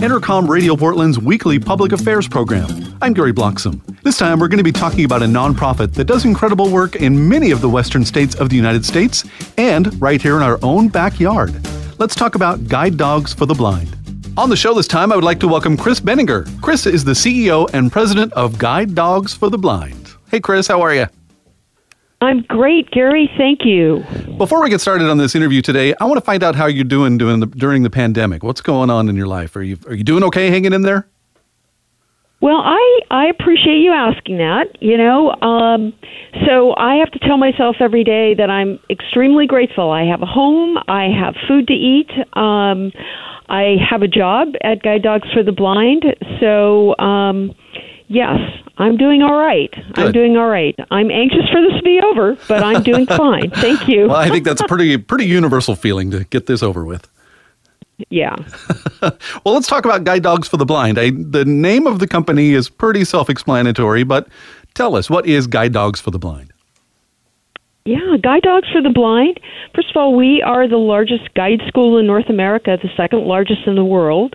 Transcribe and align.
Entercom 0.00 0.48
Radio 0.48 0.74
Portland's 0.76 1.18
weekly 1.18 1.58
public 1.58 1.92
affairs 1.92 2.26
program. 2.26 2.96
I'm 3.02 3.12
Gary 3.12 3.34
Bloxam. 3.34 3.82
This 4.02 4.16
time 4.16 4.40
we're 4.40 4.48
going 4.48 4.56
to 4.56 4.64
be 4.64 4.72
talking 4.72 5.04
about 5.04 5.20
a 5.20 5.26
nonprofit 5.26 5.92
that 5.92 6.04
does 6.04 6.24
incredible 6.24 6.70
work 6.70 6.96
in 6.96 7.28
many 7.28 7.50
of 7.50 7.60
the 7.60 7.68
western 7.68 8.02
states 8.06 8.34
of 8.36 8.48
the 8.48 8.56
United 8.56 8.82
States 8.82 9.26
and 9.58 10.00
right 10.00 10.22
here 10.22 10.36
in 10.36 10.42
our 10.42 10.58
own 10.62 10.88
backyard. 10.88 11.52
Let's 11.98 12.14
talk 12.14 12.34
about 12.34 12.66
Guide 12.66 12.96
Dogs 12.96 13.34
for 13.34 13.44
the 13.44 13.52
Blind. 13.52 13.94
On 14.38 14.48
the 14.48 14.56
show 14.56 14.72
this 14.72 14.88
time, 14.88 15.12
I 15.12 15.16
would 15.16 15.24
like 15.24 15.40
to 15.40 15.48
welcome 15.48 15.76
Chris 15.76 16.00
Benninger. 16.00 16.48
Chris 16.62 16.86
is 16.86 17.04
the 17.04 17.12
CEO 17.12 17.68
and 17.74 17.92
president 17.92 18.32
of 18.32 18.56
Guide 18.56 18.94
Dogs 18.94 19.34
for 19.34 19.50
the 19.50 19.58
Blind. 19.58 20.14
Hey, 20.30 20.40
Chris, 20.40 20.66
how 20.66 20.80
are 20.80 20.94
you? 20.94 21.08
I'm 22.22 22.42
great, 22.42 22.90
Gary. 22.90 23.30
Thank 23.38 23.64
you. 23.64 24.04
Before 24.36 24.62
we 24.62 24.68
get 24.68 24.82
started 24.82 25.08
on 25.08 25.16
this 25.16 25.34
interview 25.34 25.62
today, 25.62 25.94
I 26.00 26.04
want 26.04 26.18
to 26.18 26.24
find 26.24 26.42
out 26.42 26.54
how 26.54 26.66
you're 26.66 26.84
doing 26.84 27.16
doing 27.16 27.40
the, 27.40 27.46
during 27.46 27.82
the 27.82 27.88
pandemic. 27.88 28.42
What's 28.42 28.60
going 28.60 28.90
on 28.90 29.08
in 29.08 29.16
your 29.16 29.26
life? 29.26 29.56
Are 29.56 29.62
you 29.62 29.78
are 29.86 29.94
you 29.94 30.04
doing 30.04 30.22
okay, 30.24 30.50
hanging 30.50 30.74
in 30.74 30.82
there? 30.82 31.08
Well, 32.42 32.60
I 32.62 33.00
I 33.10 33.26
appreciate 33.26 33.78
you 33.78 33.92
asking 33.92 34.36
that. 34.36 34.66
You 34.82 34.98
know, 34.98 35.30
um, 35.40 35.94
so 36.46 36.74
I 36.76 36.96
have 36.96 37.10
to 37.12 37.18
tell 37.20 37.38
myself 37.38 37.76
every 37.80 38.04
day 38.04 38.34
that 38.34 38.50
I'm 38.50 38.78
extremely 38.90 39.46
grateful. 39.46 39.90
I 39.90 40.04
have 40.04 40.20
a 40.20 40.26
home. 40.26 40.76
I 40.88 41.08
have 41.08 41.34
food 41.48 41.68
to 41.68 41.74
eat. 41.74 42.10
Um, 42.34 42.92
I 43.48 43.76
have 43.88 44.02
a 44.02 44.08
job 44.08 44.48
at 44.62 44.82
Guide 44.82 45.02
Dogs 45.02 45.28
for 45.32 45.42
the 45.42 45.52
Blind. 45.52 46.04
So. 46.38 46.96
Um, 46.98 47.54
Yes, 48.12 48.40
I'm 48.78 48.96
doing 48.96 49.22
all 49.22 49.36
right. 49.36 49.70
Good. 49.70 50.06
I'm 50.06 50.12
doing 50.12 50.36
all 50.36 50.48
right. 50.48 50.76
I'm 50.90 51.12
anxious 51.12 51.48
for 51.52 51.62
this 51.62 51.76
to 51.76 51.82
be 51.84 52.00
over, 52.04 52.36
but 52.48 52.60
I'm 52.60 52.82
doing 52.82 53.06
fine. 53.06 53.50
Thank 53.50 53.86
you. 53.86 54.08
well, 54.08 54.16
I 54.16 54.28
think 54.28 54.44
that's 54.44 54.60
a 54.60 54.66
pretty 54.66 54.96
pretty 54.96 55.26
universal 55.26 55.76
feeling 55.76 56.10
to 56.10 56.24
get 56.24 56.46
this 56.46 56.60
over 56.60 56.84
with. 56.84 57.08
Yeah. 58.08 58.34
well, 59.00 59.54
let's 59.54 59.68
talk 59.68 59.84
about 59.84 60.02
Guide 60.02 60.24
Dogs 60.24 60.48
for 60.48 60.56
the 60.56 60.66
Blind. 60.66 60.98
I, 60.98 61.10
the 61.10 61.44
name 61.44 61.86
of 61.86 62.00
the 62.00 62.08
company 62.08 62.50
is 62.50 62.68
pretty 62.68 63.04
self-explanatory, 63.04 64.02
but 64.02 64.26
tell 64.74 64.96
us, 64.96 65.08
what 65.08 65.24
is 65.24 65.46
Guide 65.46 65.72
Dogs 65.72 66.00
for 66.00 66.10
the 66.10 66.18
Blind? 66.18 66.52
Yeah, 67.84 68.16
Guide 68.22 68.42
Dogs 68.42 68.68
for 68.72 68.82
the 68.82 68.90
Blind. 68.90 69.38
First 69.74 69.90
of 69.90 69.96
all, 69.96 70.16
we 70.16 70.42
are 70.42 70.68
the 70.68 70.78
largest 70.78 71.32
guide 71.34 71.60
school 71.68 71.98
in 71.98 72.06
North 72.06 72.28
America, 72.28 72.76
the 72.82 72.90
second 72.96 73.24
largest 73.24 73.66
in 73.66 73.74
the 73.74 73.84
world, 73.84 74.34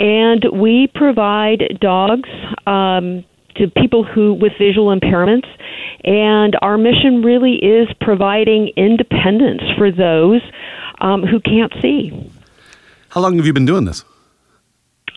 and 0.00 0.44
we 0.52 0.88
provide 0.94 1.78
dogs 1.80 2.28
um, 2.66 3.24
to 3.56 3.68
people 3.68 4.04
who 4.04 4.34
with 4.34 4.52
visual 4.58 4.96
impairments. 4.96 5.46
And 6.04 6.56
our 6.60 6.76
mission 6.76 7.22
really 7.22 7.54
is 7.54 7.88
providing 8.00 8.68
independence 8.76 9.62
for 9.78 9.90
those 9.90 10.42
um, 11.00 11.22
who 11.22 11.40
can't 11.40 11.72
see. 11.80 12.30
How 13.08 13.20
long 13.20 13.36
have 13.36 13.46
you 13.46 13.52
been 13.52 13.64
doing 13.64 13.84
this? 13.84 14.04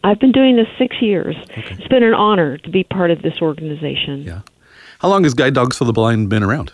I've 0.03 0.19
been 0.19 0.31
doing 0.31 0.55
this 0.55 0.67
six 0.77 1.01
years. 1.01 1.35
Okay. 1.57 1.75
It's 1.75 1.87
been 1.87 2.03
an 2.03 2.13
honor 2.13 2.57
to 2.59 2.69
be 2.69 2.83
part 2.83 3.11
of 3.11 3.21
this 3.21 3.41
organization. 3.41 4.21
Yeah. 4.21 4.41
How 4.99 5.09
long 5.09 5.23
has 5.23 5.33
Guide 5.33 5.53
Dogs 5.53 5.77
for 5.77 5.85
the 5.85 5.93
Blind 5.93 6.29
been 6.29 6.43
around? 6.43 6.71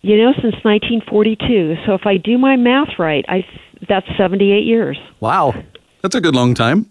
You 0.00 0.16
know, 0.18 0.32
since 0.32 0.56
1942. 0.64 1.76
So 1.86 1.94
if 1.94 2.06
I 2.06 2.16
do 2.16 2.38
my 2.38 2.56
math 2.56 2.98
right, 2.98 3.24
I 3.28 3.46
that's 3.88 4.06
78 4.16 4.64
years. 4.64 4.98
Wow. 5.20 5.54
That's 6.02 6.14
a 6.14 6.20
good 6.20 6.34
long 6.34 6.54
time. 6.54 6.86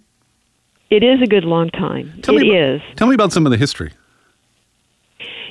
It 0.89 1.03
is 1.03 1.21
a 1.21 1.27
good 1.27 1.45
long 1.45 1.69
time. 1.69 2.19
Tell 2.21 2.35
it 2.35 2.41
me 2.41 2.49
about, 2.49 2.75
is. 2.75 2.81
Tell 2.95 3.07
me 3.07 3.15
about 3.15 3.31
some 3.31 3.45
of 3.45 3.51
the 3.51 3.57
history. 3.57 3.91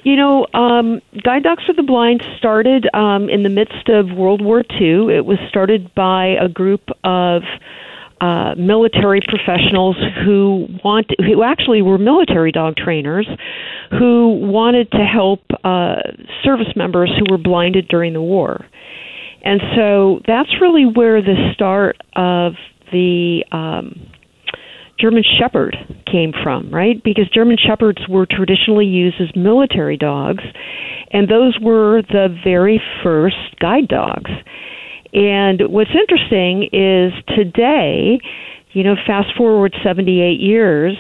You 0.03 0.17
know, 0.17 0.47
um, 0.55 1.01
Guide 1.23 1.43
Dogs 1.43 1.65
for 1.65 1.75
the 1.75 1.83
Blind 1.83 2.23
started 2.39 2.89
um, 2.95 3.29
in 3.29 3.43
the 3.43 3.51
midst 3.51 3.89
of 3.89 4.11
World 4.11 4.43
War 4.43 4.63
II. 4.81 5.15
It 5.15 5.27
was 5.27 5.39
started 5.49 5.95
by 5.95 6.37
a 6.41 6.49
group 6.49 6.89
of 7.05 7.43
uh, 8.21 8.55
military 8.57 9.21
professionals 9.27 9.97
who 10.25 10.69
want 10.85 11.07
who 11.19 11.43
actually 11.43 11.81
were 11.81 11.97
military 11.97 12.53
dog 12.53 12.77
trainers 12.77 13.27
who 13.91 14.39
wanted 14.41 14.91
to 14.93 15.05
help 15.05 15.41
uh, 15.65 15.97
service 16.45 16.75
members 16.77 17.11
who 17.19 17.25
were 17.31 17.39
blinded 17.39 17.89
during 17.89 18.13
the 18.13 18.23
war. 18.23 18.65
And 19.43 19.61
so 19.75 20.21
that's 20.27 20.51
really 20.61 20.85
where 20.85 21.23
the 21.23 21.53
start 21.55 21.97
of 22.15 22.55
the 22.93 23.45
um, 23.53 24.11
German 24.99 25.25
Shepherd 25.39 25.77
came 26.11 26.33
from, 26.43 26.71
right? 26.71 27.03
Because 27.03 27.29
German 27.31 27.57
Shepherds 27.57 28.03
were 28.09 28.27
traditionally 28.27 28.87
used 28.87 29.17
as 29.21 29.35
military 29.35 29.97
dogs, 29.97 30.45
and 31.11 31.29
those 31.29 31.59
were 31.61 32.03
the 32.03 32.29
very 32.45 32.81
first 33.03 33.59
guide 33.61 33.89
dogs. 33.89 34.31
And 35.13 35.63
what's 35.69 35.91
interesting 35.91 36.69
is 36.73 37.13
today, 37.35 38.21
you 38.73 38.85
know, 38.85 38.95
fast 39.07 39.29
forward 39.37 39.75
78 39.83 40.39
years, 40.39 40.97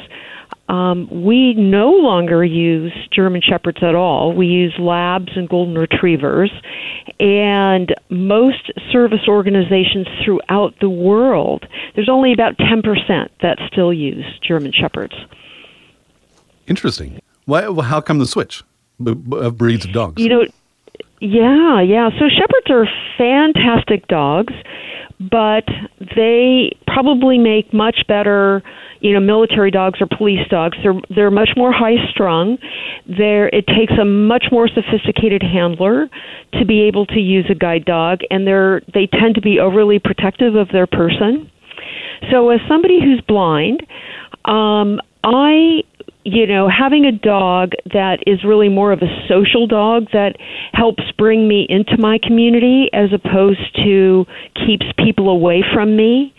um, 0.70 1.08
we 1.10 1.54
no 1.54 1.90
longer 1.90 2.44
use 2.44 2.92
German 3.12 3.42
Shepherds 3.42 3.78
at 3.82 3.96
all. 3.96 4.32
We 4.32 4.46
use 4.46 4.72
labs 4.78 5.32
and 5.34 5.48
golden 5.48 5.74
retrievers. 5.74 6.52
And 7.18 7.92
most 8.08 8.70
service 8.92 9.26
organizations 9.26 10.06
throughout 10.24 10.74
the 10.80 10.88
world, 10.88 11.66
there's 11.96 12.08
only 12.08 12.32
about 12.32 12.56
10% 12.58 12.84
that 13.42 13.58
still 13.66 13.92
use 13.92 14.24
German 14.46 14.70
Shepherds. 14.72 15.14
Interesting. 16.68 17.20
Why, 17.46 17.62
how 17.82 18.00
come 18.00 18.20
the 18.20 18.26
switch 18.26 18.62
of 19.04 19.58
breeds 19.58 19.84
of 19.84 19.92
dogs? 19.92 20.22
You 20.22 20.28
know, 20.28 20.46
yeah, 21.20 21.80
yeah. 21.80 22.10
So 22.10 22.28
Shepherds 22.28 22.70
are 22.70 22.86
fantastic 23.18 24.06
dogs, 24.06 24.54
but 25.18 25.64
they 25.98 26.78
probably 26.92 27.38
make 27.38 27.72
much 27.72 28.04
better, 28.08 28.62
you 29.00 29.12
know, 29.12 29.20
military 29.20 29.70
dogs 29.70 30.00
or 30.00 30.06
police 30.06 30.46
dogs. 30.48 30.76
They're 30.82 31.00
they're 31.14 31.30
much 31.30 31.50
more 31.56 31.72
high 31.72 32.10
strung. 32.10 32.58
There 33.06 33.48
it 33.48 33.66
takes 33.66 33.92
a 34.00 34.04
much 34.04 34.46
more 34.50 34.68
sophisticated 34.68 35.42
handler 35.42 36.08
to 36.54 36.64
be 36.64 36.82
able 36.82 37.06
to 37.06 37.20
use 37.20 37.46
a 37.50 37.54
guide 37.54 37.84
dog 37.84 38.20
and 38.30 38.46
they're 38.46 38.82
they 38.92 39.06
tend 39.06 39.36
to 39.36 39.40
be 39.40 39.58
overly 39.58 39.98
protective 39.98 40.54
of 40.54 40.68
their 40.72 40.86
person. 40.86 41.50
So 42.30 42.50
as 42.50 42.60
somebody 42.68 43.00
who's 43.00 43.20
blind, 43.26 43.86
um, 44.44 45.00
I 45.24 45.82
you 46.24 46.46
know, 46.46 46.68
having 46.68 47.06
a 47.06 47.12
dog 47.12 47.72
that 47.92 48.18
is 48.26 48.44
really 48.44 48.68
more 48.68 48.92
of 48.92 49.00
a 49.00 49.26
social 49.26 49.66
dog 49.66 50.06
that 50.12 50.36
helps 50.72 51.02
bring 51.16 51.48
me 51.48 51.66
into 51.68 51.96
my 51.98 52.18
community 52.22 52.90
as 52.92 53.10
opposed 53.12 53.74
to 53.76 54.26
keeps 54.54 54.84
people 54.98 55.30
away 55.30 55.64
from 55.72 55.96
me. 55.96 56.34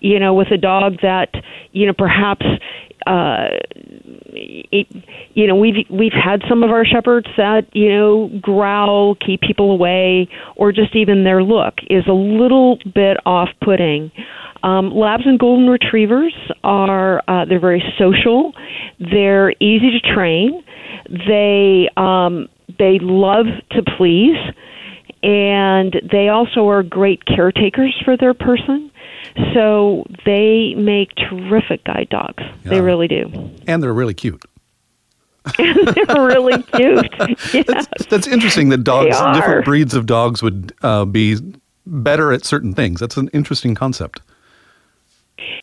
You 0.00 0.18
know, 0.18 0.34
with 0.34 0.48
a 0.50 0.56
dog 0.58 0.96
that, 1.02 1.34
you 1.72 1.86
know, 1.86 1.92
perhaps 1.96 2.46
uh 3.06 3.48
it, 4.32 4.86
you 5.34 5.46
know 5.46 5.56
we've 5.56 5.86
we've 5.88 6.12
had 6.12 6.42
some 6.48 6.62
of 6.62 6.70
our 6.70 6.84
shepherds 6.84 7.26
that 7.38 7.62
you 7.74 7.88
know 7.88 8.28
growl 8.42 9.14
keep 9.14 9.40
people 9.40 9.70
away 9.72 10.28
or 10.56 10.70
just 10.70 10.94
even 10.94 11.24
their 11.24 11.42
look 11.42 11.74
is 11.88 12.04
a 12.06 12.12
little 12.12 12.78
bit 12.94 13.16
off 13.24 13.48
putting 13.62 14.12
Um, 14.62 14.90
labs 14.94 15.22
and 15.24 15.38
golden 15.38 15.68
retrievers 15.68 16.34
are 16.62 17.22
uh, 17.26 17.46
they're 17.46 17.60
very 17.60 17.82
social. 17.98 18.52
They're 18.98 19.52
easy 19.52 19.90
to 19.98 20.00
train. 20.14 20.62
They 21.08 21.88
um, 21.96 22.48
they 22.78 22.98
love 23.00 23.46
to 23.70 23.82
please, 23.96 24.36
and 25.22 25.94
they 26.12 26.28
also 26.28 26.68
are 26.68 26.82
great 26.82 27.24
caretakers 27.24 27.94
for 28.04 28.16
their 28.16 28.34
person. 28.34 28.89
So 29.54 30.04
they 30.24 30.74
make 30.74 31.14
terrific 31.16 31.84
guide 31.84 32.08
dogs. 32.10 32.42
They 32.64 32.80
really 32.80 33.08
do. 33.08 33.50
And 33.66 33.82
they're 33.82 33.94
really 33.94 34.14
cute. 34.14 34.44
They're 35.56 36.26
really 36.26 36.62
cute. 36.62 37.14
Yes. 37.54 37.64
That's, 37.66 38.06
that's 38.06 38.26
interesting 38.26 38.68
that 38.68 38.84
dogs, 38.84 39.16
different 39.34 39.64
breeds 39.64 39.94
of 39.94 40.06
dogs, 40.06 40.42
would 40.42 40.72
uh, 40.82 41.06
be 41.06 41.38
better 41.86 42.32
at 42.32 42.44
certain 42.44 42.74
things. 42.74 43.00
That's 43.00 43.16
an 43.16 43.28
interesting 43.32 43.74
concept. 43.74 44.20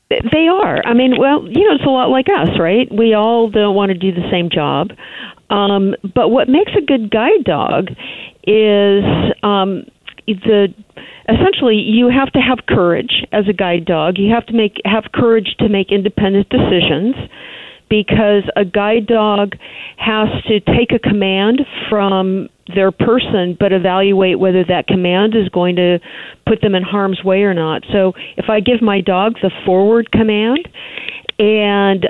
They 0.09 0.47
are. 0.47 0.81
I 0.85 0.93
mean, 0.93 1.17
well, 1.19 1.47
you 1.47 1.67
know, 1.67 1.75
it's 1.75 1.85
a 1.85 1.89
lot 1.89 2.09
like 2.09 2.27
us, 2.29 2.57
right? 2.59 2.91
We 2.91 3.13
all 3.13 3.49
don't 3.49 3.75
want 3.75 3.91
to 3.91 3.97
do 3.97 4.11
the 4.11 4.27
same 4.31 4.49
job. 4.49 4.91
Um, 5.49 5.95
but 6.15 6.29
what 6.29 6.49
makes 6.49 6.71
a 6.77 6.81
good 6.81 7.11
guide 7.11 7.43
dog 7.43 7.89
is 8.45 9.03
um, 9.43 9.85
the 10.27 10.74
essentially 11.29 11.75
you 11.75 12.09
have 12.09 12.31
to 12.33 12.39
have 12.39 12.59
courage 12.68 13.25
as 13.31 13.45
a 13.47 13.53
guide 13.53 13.85
dog. 13.85 14.18
You 14.18 14.33
have 14.33 14.45
to 14.47 14.53
make 14.53 14.81
have 14.85 15.06
courage 15.13 15.56
to 15.59 15.69
make 15.69 15.91
independent 15.91 16.50
decisions 16.50 17.15
because 17.89 18.44
a 18.56 18.65
guide 18.65 19.07
dog 19.07 19.53
has 19.97 20.27
to 20.47 20.59
take 20.59 20.91
a 20.91 21.00
command 21.00 21.62
from 21.89 22.50
their 22.75 22.91
person 22.91 23.56
but 23.57 23.71
evaluate 23.71 24.39
whether 24.39 24.63
that 24.65 24.88
command 24.88 25.33
is 25.35 25.47
going 25.50 25.77
to 25.77 26.00
put 26.45 26.59
them 26.62 26.75
in 26.75 26.83
harm's 26.83 27.24
way 27.24 27.44
or 27.44 27.53
not. 27.53 27.83
So 27.94 28.13
if 28.35 28.50
I 28.50 28.59
give 28.59 28.81
my 28.81 29.00
dog 29.00 29.35
the 29.41 29.51
forward 29.65 30.12
command 30.12 30.68
and 31.39 32.07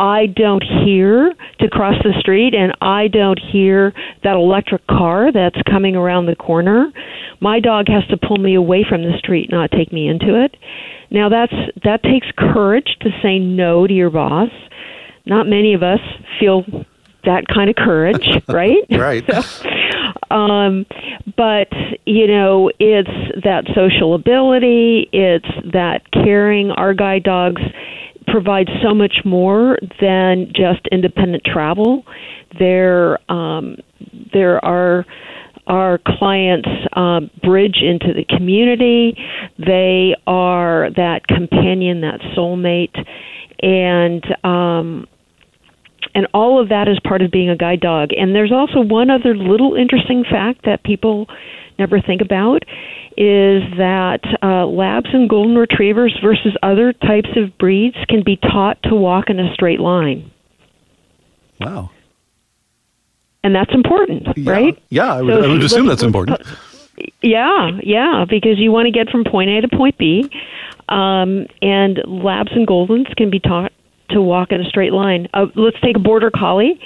I 0.00 0.24
don't 0.34 0.64
hear 0.64 1.34
to 1.58 1.68
cross 1.68 1.94
the 2.02 2.18
street 2.20 2.54
and 2.54 2.72
I 2.80 3.08
don't 3.08 3.38
hear 3.38 3.92
that 4.24 4.34
electric 4.34 4.86
car 4.86 5.30
that's 5.30 5.60
coming 5.70 5.94
around 5.94 6.24
the 6.24 6.34
corner, 6.34 6.90
my 7.40 7.60
dog 7.60 7.88
has 7.88 8.06
to 8.08 8.16
pull 8.16 8.38
me 8.38 8.54
away 8.54 8.82
from 8.88 9.02
the 9.02 9.12
street, 9.18 9.50
not 9.50 9.70
take 9.70 9.92
me 9.92 10.08
into 10.08 10.42
it. 10.42 10.56
Now 11.10 11.28
that's 11.28 11.52
that 11.84 12.02
takes 12.02 12.28
courage 12.38 12.96
to 13.02 13.10
say 13.22 13.38
no 13.38 13.86
to 13.86 13.92
your 13.92 14.08
boss. 14.08 14.48
Not 15.26 15.46
many 15.46 15.74
of 15.74 15.82
us 15.82 16.00
feel 16.38 16.64
that 17.24 17.44
kind 17.52 17.68
of 17.68 17.76
courage, 17.76 18.26
right? 18.48 18.78
Right. 18.90 19.28
um, 20.30 20.86
but 21.36 21.68
you 22.06 22.26
know, 22.26 22.70
it's 22.78 23.44
that 23.44 23.64
social 23.74 24.14
ability, 24.14 25.10
it's 25.12 25.72
that 25.72 26.10
caring. 26.12 26.70
Our 26.70 26.94
guide 26.94 27.24
dogs 27.24 27.60
provide 28.26 28.68
so 28.82 28.94
much 28.94 29.18
more 29.24 29.78
than 30.00 30.52
just 30.54 30.86
independent 30.92 31.42
travel. 31.44 32.04
There, 32.58 33.18
um, 33.30 33.76
there 34.32 34.64
are 34.64 35.04
our 35.66 36.00
clients 36.04 36.68
um, 36.94 37.30
bridge 37.42 37.78
into 37.82 38.12
the 38.12 38.24
community. 38.36 39.16
They 39.58 40.16
are 40.26 40.90
that 40.96 41.26
companion, 41.28 42.00
that 42.00 42.20
soulmate, 42.36 42.96
and 43.62 44.24
um, 44.44 45.06
and 46.14 46.26
all 46.34 46.60
of 46.60 46.70
that 46.70 46.88
is 46.88 46.98
part 47.06 47.22
of 47.22 47.30
being 47.30 47.50
a 47.50 47.56
guide 47.56 47.80
dog. 47.80 48.10
And 48.16 48.34
there's 48.34 48.52
also 48.52 48.80
one 48.80 49.10
other 49.10 49.36
little 49.36 49.74
interesting 49.74 50.24
fact 50.28 50.64
that 50.64 50.82
people 50.82 51.26
never 51.80 52.00
think 52.00 52.20
about 52.20 52.62
is 53.16 53.62
that 53.76 54.20
uh, 54.42 54.64
labs 54.66 55.08
and 55.12 55.28
golden 55.28 55.56
retrievers 55.56 56.16
versus 56.22 56.56
other 56.62 56.92
types 56.92 57.28
of 57.36 57.56
breeds 57.58 57.96
can 58.08 58.22
be 58.24 58.36
taught 58.36 58.80
to 58.84 58.94
walk 58.94 59.28
in 59.28 59.40
a 59.40 59.52
straight 59.54 59.80
line. 59.80 60.30
Wow. 61.60 61.90
And 63.42 63.54
that's 63.54 63.74
important, 63.74 64.28
Yeah. 64.36 64.52
right? 64.52 64.82
Yeah, 64.90 65.14
I 65.14 65.22
would, 65.22 65.34
So 65.34 65.42
I 65.42 65.52
would 65.52 65.64
assume 65.64 65.86
that's 65.86 66.02
important. 66.02 66.40
Yeah, 67.22 67.70
yeah, 67.82 68.26
because 68.28 68.58
you 68.58 68.70
want 68.70 68.86
to 68.86 68.92
get 68.92 69.08
from 69.08 69.24
point 69.24 69.48
A 69.50 69.62
to 69.62 69.68
point 69.68 69.96
B, 69.96 70.30
um, 70.88 71.46
and 71.62 71.98
labs 72.06 72.52
and 72.52 72.66
goldens 72.66 73.14
can 73.16 73.30
be 73.30 73.40
taught 73.40 73.72
to 74.10 74.20
walk 74.20 74.52
in 74.52 74.60
a 74.60 74.64
straight 74.64 74.92
line. 74.92 75.28
Uh, 75.32 75.46
let's 75.54 75.80
take 75.80 75.96
a 75.96 76.00
border 76.00 76.30
collie. 76.30 76.78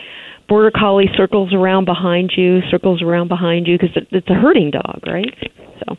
Border 0.48 0.70
collie 0.70 1.10
circles 1.16 1.52
around 1.52 1.84
behind 1.84 2.32
you, 2.36 2.60
circles 2.70 3.02
around 3.02 3.28
behind 3.28 3.66
you 3.66 3.78
because 3.78 3.96
it's 4.10 4.28
a 4.28 4.34
herding 4.34 4.70
dog, 4.70 5.00
right? 5.06 5.34
So, 5.80 5.96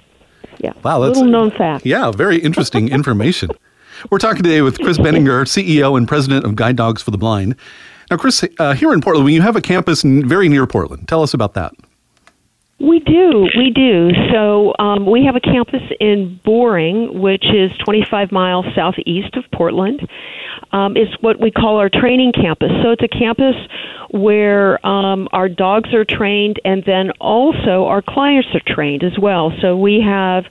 yeah, 0.60 0.74
Wow, 0.84 1.00
that's 1.00 1.18
little 1.18 1.32
known 1.32 1.52
fact. 1.52 1.86
Yeah, 1.86 2.12
very 2.12 2.38
interesting 2.38 2.90
information. 2.90 3.50
We're 4.12 4.20
talking 4.20 4.44
today 4.44 4.62
with 4.62 4.80
Chris 4.80 4.98
Benninger, 4.98 5.46
CEO 5.46 5.98
and 5.98 6.08
President 6.08 6.46
of 6.46 6.56
Guide 6.56 6.76
Dogs 6.76 7.02
for 7.02 7.12
the 7.12 7.18
Blind. 7.18 7.56
Now, 8.12 8.18
Chris, 8.18 8.44
uh, 8.60 8.74
here 8.74 8.94
in 8.94 9.02
Portland, 9.02 9.26
when 9.26 9.34
you 9.34 9.42
have 9.42 9.56
a 9.56 9.62
campus 9.62 10.04
very 10.04 10.48
near 10.50 10.68
Portland, 10.68 11.08
tell 11.08 11.24
us 11.24 11.34
about 11.34 11.54
that. 11.56 11.74
We 12.78 13.00
do, 13.00 13.48
we 13.58 13.72
do. 13.74 14.10
So 14.34 14.74
um, 14.78 15.10
we 15.10 15.24
have 15.26 15.38
a 15.38 15.40
campus 15.40 15.82
in 16.02 16.42
Boring, 16.44 17.22
which 17.22 17.46
is 17.46 17.72
25 17.86 18.34
miles 18.34 18.66
southeast 18.76 19.38
of 19.38 19.46
Portland. 19.54 20.02
Um, 20.74 20.98
it's 20.98 21.12
what 21.22 21.40
we 21.40 21.52
call 21.52 21.78
our 21.78 21.90
training 21.90 22.34
campus. 22.34 22.72
So 22.84 22.92
it's 22.92 23.02
a 23.02 23.08
campus 23.08 23.56
where 24.12 24.86
um, 24.86 25.30
our 25.32 25.48
dogs 25.48 25.94
are 25.94 26.04
trained, 26.04 26.60
and 26.66 26.84
then 26.86 27.12
also 27.22 27.86
our 27.86 28.02
clients 28.02 28.50
are 28.54 28.76
trained 28.76 29.04
as 29.04 29.18
well. 29.18 29.54
So 29.62 29.78
we 29.78 30.04
have 30.06 30.44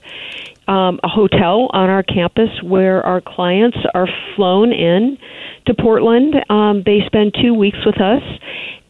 um, 0.67 0.99
a 1.03 1.07
hotel 1.07 1.69
on 1.73 1.91
our 1.91 2.01
campus 2.01 2.49
where 2.63 3.05
our 3.05 3.21
clients 3.21 3.77
are 3.93 4.07
flown 4.35 4.73
in 4.73 5.19
to 5.67 5.75
Portland. 5.75 6.33
Um, 6.49 6.81
they 6.83 7.01
spend 7.05 7.35
two 7.39 7.53
weeks 7.53 7.85
with 7.85 8.01
us, 8.01 8.23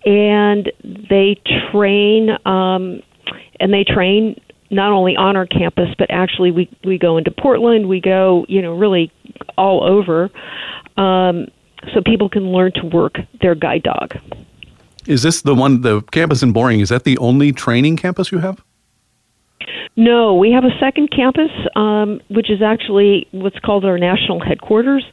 and 0.06 0.72
they 0.84 1.36
train. 1.72 2.30
Um, 2.46 3.02
and 3.60 3.74
they 3.74 3.84
train 3.84 4.40
not 4.72 4.92
only 4.92 5.16
on 5.16 5.36
our 5.36 5.46
campus, 5.46 5.90
but 5.98 6.10
actually 6.10 6.52
we 6.52 6.70
we 6.84 6.98
go 6.98 7.18
into 7.18 7.32
Portland. 7.32 7.88
We 7.88 8.02
go, 8.02 8.46
you 8.50 8.62
know, 8.62 8.74
really 8.74 9.12
all 9.58 9.84
over, 9.84 10.30
um, 10.98 11.48
so 11.94 12.02
people 12.06 12.30
can 12.30 12.52
learn 12.52 12.72
to 12.74 12.86
work 12.86 13.18
their 13.42 13.56
guide 13.56 13.84
dog. 13.84 14.16
Is 15.06 15.24
this 15.24 15.42
the 15.42 15.54
one, 15.54 15.82
the 15.82 16.02
campus 16.12 16.42
in 16.42 16.52
Boring, 16.52 16.80
is 16.80 16.90
that 16.90 17.04
the 17.04 17.18
only 17.20 17.52
training 17.52 17.98
campus 17.98 18.32
you 18.32 18.40
have? 18.40 18.64
No, 19.96 20.36
we 20.36 20.52
have 20.52 20.64
a 20.64 20.78
second 20.80 21.10
campus, 21.16 21.52
um, 21.76 22.20
which 22.30 22.50
is 22.52 22.62
actually 22.62 23.28
what's 23.32 23.60
called 23.60 23.86
our 23.86 23.98
national 23.98 24.44
headquarters, 24.44 25.04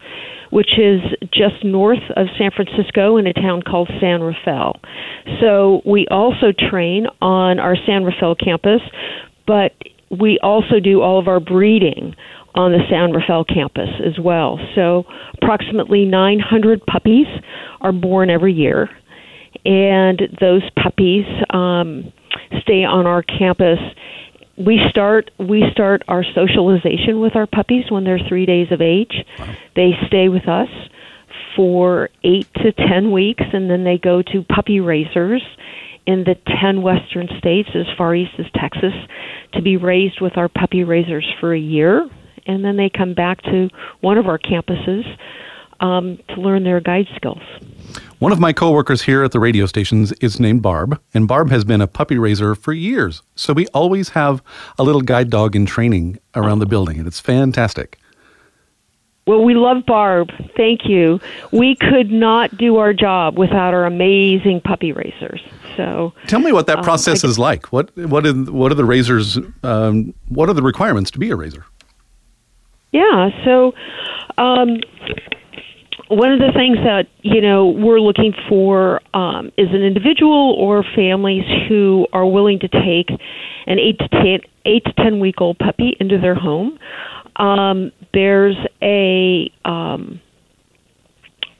which 0.51 0.79
is 0.79 1.01
just 1.33 1.65
north 1.65 2.03
of 2.17 2.27
San 2.37 2.51
Francisco 2.55 3.17
in 3.17 3.27
a 3.27 3.33
town 3.33 3.63
called 3.63 3.91
San 4.01 4.21
Rafael. 4.23 4.81
So 5.41 5.83
we 5.87 6.07
also 6.11 6.53
train 6.53 7.07
on 7.21 7.59
our 7.59 7.77
San 7.87 8.05
Rafael 8.05 8.35
campus, 8.35 8.81
but 9.47 9.73
we 10.11 10.39
also 10.43 10.79
do 10.83 11.01
all 11.01 11.19
of 11.19 11.29
our 11.29 11.41
breeding 11.41 12.15
on 12.55 12.73
the 12.73 12.81
San 12.91 13.13
Rafael 13.13 13.45
campus 13.45 13.89
as 14.05 14.19
well. 14.23 14.59
So 14.75 15.05
approximately 15.41 16.05
900 16.05 16.85
puppies 16.85 17.27
are 17.81 17.93
born 17.93 18.29
every 18.29 18.53
year, 18.53 18.91
and 19.65 20.21
those 20.41 20.63
puppies 20.83 21.25
um, 21.51 22.13
stay 22.61 22.85
on 22.85 23.07
our 23.07 23.23
campus 23.23 23.79
we 24.57 24.81
start 24.91 25.31
we 25.39 25.65
start 25.73 26.03
our 26.09 26.25
socialization 26.35 27.21
with 27.21 27.37
our 27.37 27.47
puppies 27.47 27.91
when 27.91 28.05
they're 28.05 28.21
three 28.29 28.47
days 28.47 28.71
of 28.71 28.81
age. 28.81 29.15
They 29.75 29.93
stay 30.07 30.29
with 30.29 30.49
us 30.49 30.69
for 31.57 32.11
eight 32.25 32.49
to 32.57 32.73
ten 32.73 33.13
weeks, 33.13 33.45
and 33.53 33.71
then 33.71 33.85
they 33.85 33.99
go 33.99 34.23
to 34.23 34.43
puppy 34.43 34.81
raisers 34.81 35.43
in 36.07 36.25
the 36.25 36.37
ten 36.61 36.83
western 36.83 37.29
states, 37.39 37.71
as 37.75 37.87
far 37.97 38.15
east 38.15 38.33
as 38.39 38.47
Texas, 38.55 38.95
to 39.55 39.63
be 39.63 39.77
raised 39.77 40.21
with 40.21 40.37
our 40.37 40.49
puppy 40.49 40.85
raisers 40.85 41.27
for 41.41 41.55
a 41.55 41.59
year, 41.59 42.09
and 42.47 42.65
then 42.65 42.77
they 42.77 42.91
come 42.91 43.15
back 43.15 43.43
to 43.43 43.69
one 44.01 44.19
of 44.19 44.27
our 44.27 44.39
campuses 44.39 45.05
um, 45.81 46.19
to 46.29 46.41
learn 46.41 46.65
their 46.65 46.81
guide 46.81 47.07
skills. 47.17 47.43
One 48.23 48.31
of 48.31 48.39
my 48.39 48.53
coworkers 48.53 49.03
here 49.03 49.25
at 49.25 49.33
the 49.33 49.41
radio 49.41 49.67
stations 49.67 50.13
is 50.21 50.39
named 50.39 50.63
Barb, 50.63 50.97
and 51.13 51.27
Barb 51.27 51.51
has 51.51 51.65
been 51.65 51.81
a 51.81 51.89
puppy 51.89 52.19
raiser 52.19 52.55
for 52.55 52.73
years. 52.73 53.21
So 53.35 53.53
we 53.53 53.67
always 53.75 54.11
have 54.11 54.45
a 54.79 54.85
little 54.85 55.01
guide 55.01 55.29
dog 55.29 55.57
in 55.57 55.67
training 55.67 56.21
around 56.37 56.61
the 56.61 56.67
building, 56.67 56.99
and 56.99 57.09
it's 57.09 57.19
fantastic. 57.19 57.99
Well, 59.27 59.43
we 59.43 59.55
love 59.55 59.85
Barb. 59.87 60.31
Thank 60.57 60.89
you. 60.89 61.19
We 61.51 61.75
could 61.75 62.13
not 62.13 62.57
do 62.57 62.77
our 62.77 62.93
job 62.93 63.37
without 63.37 63.75
our 63.75 63.87
amazing 63.87 64.61
puppy 64.61 64.93
raisers. 64.93 65.41
So, 65.77 66.13
Tell 66.29 66.39
me 66.39 66.53
what 66.53 66.69
that 66.69 66.79
Um, 66.79 66.85
process 66.85 67.25
I 67.25 67.29
is 67.29 67.41
like. 67.41 67.73
What 67.73 67.91
what 67.97 68.25
are, 68.25 68.35
what 68.35 68.71
are 68.71 68.77
the 68.77 68.85
raisers? 68.85 69.37
Um, 69.65 70.15
what 70.29 70.49
are 70.49 70.55
the 70.55 70.63
requirements 70.63 71.11
to 71.11 71.19
be 71.19 71.31
a 71.31 71.35
raiser? 71.35 71.65
yeah. 72.93 73.31
So, 73.45 73.75
um, 74.39 74.79
one 76.13 76.33
of 76.33 76.39
the 76.39 76.53
things 76.55 76.77
that 76.85 77.07
you 77.23 77.41
know 77.41 77.69
we're 77.69 78.01
looking 78.01 78.33
for 78.49 79.01
um, 79.15 79.51
is 79.57 79.69
an 79.71 79.83
individual 79.83 80.55
or 80.59 80.85
families 80.95 81.45
who 81.69 82.07
are 82.13 82.27
willing 82.27 82.59
to 82.61 82.69
take 82.69 83.09
an 83.67 83.79
eight 83.79 83.99
to 83.99 84.09
ten 84.09 84.41
eight 84.65 84.85
to 84.85 84.93
ten 84.93 85.21
week 85.21 85.41
old 85.41 85.59
puppy 85.59 85.97
into 85.99 86.19
their 86.19 86.35
home. 86.35 86.79
um, 87.37 87.93
there's 88.13 88.57
a 88.83 89.51
um, 89.65 90.21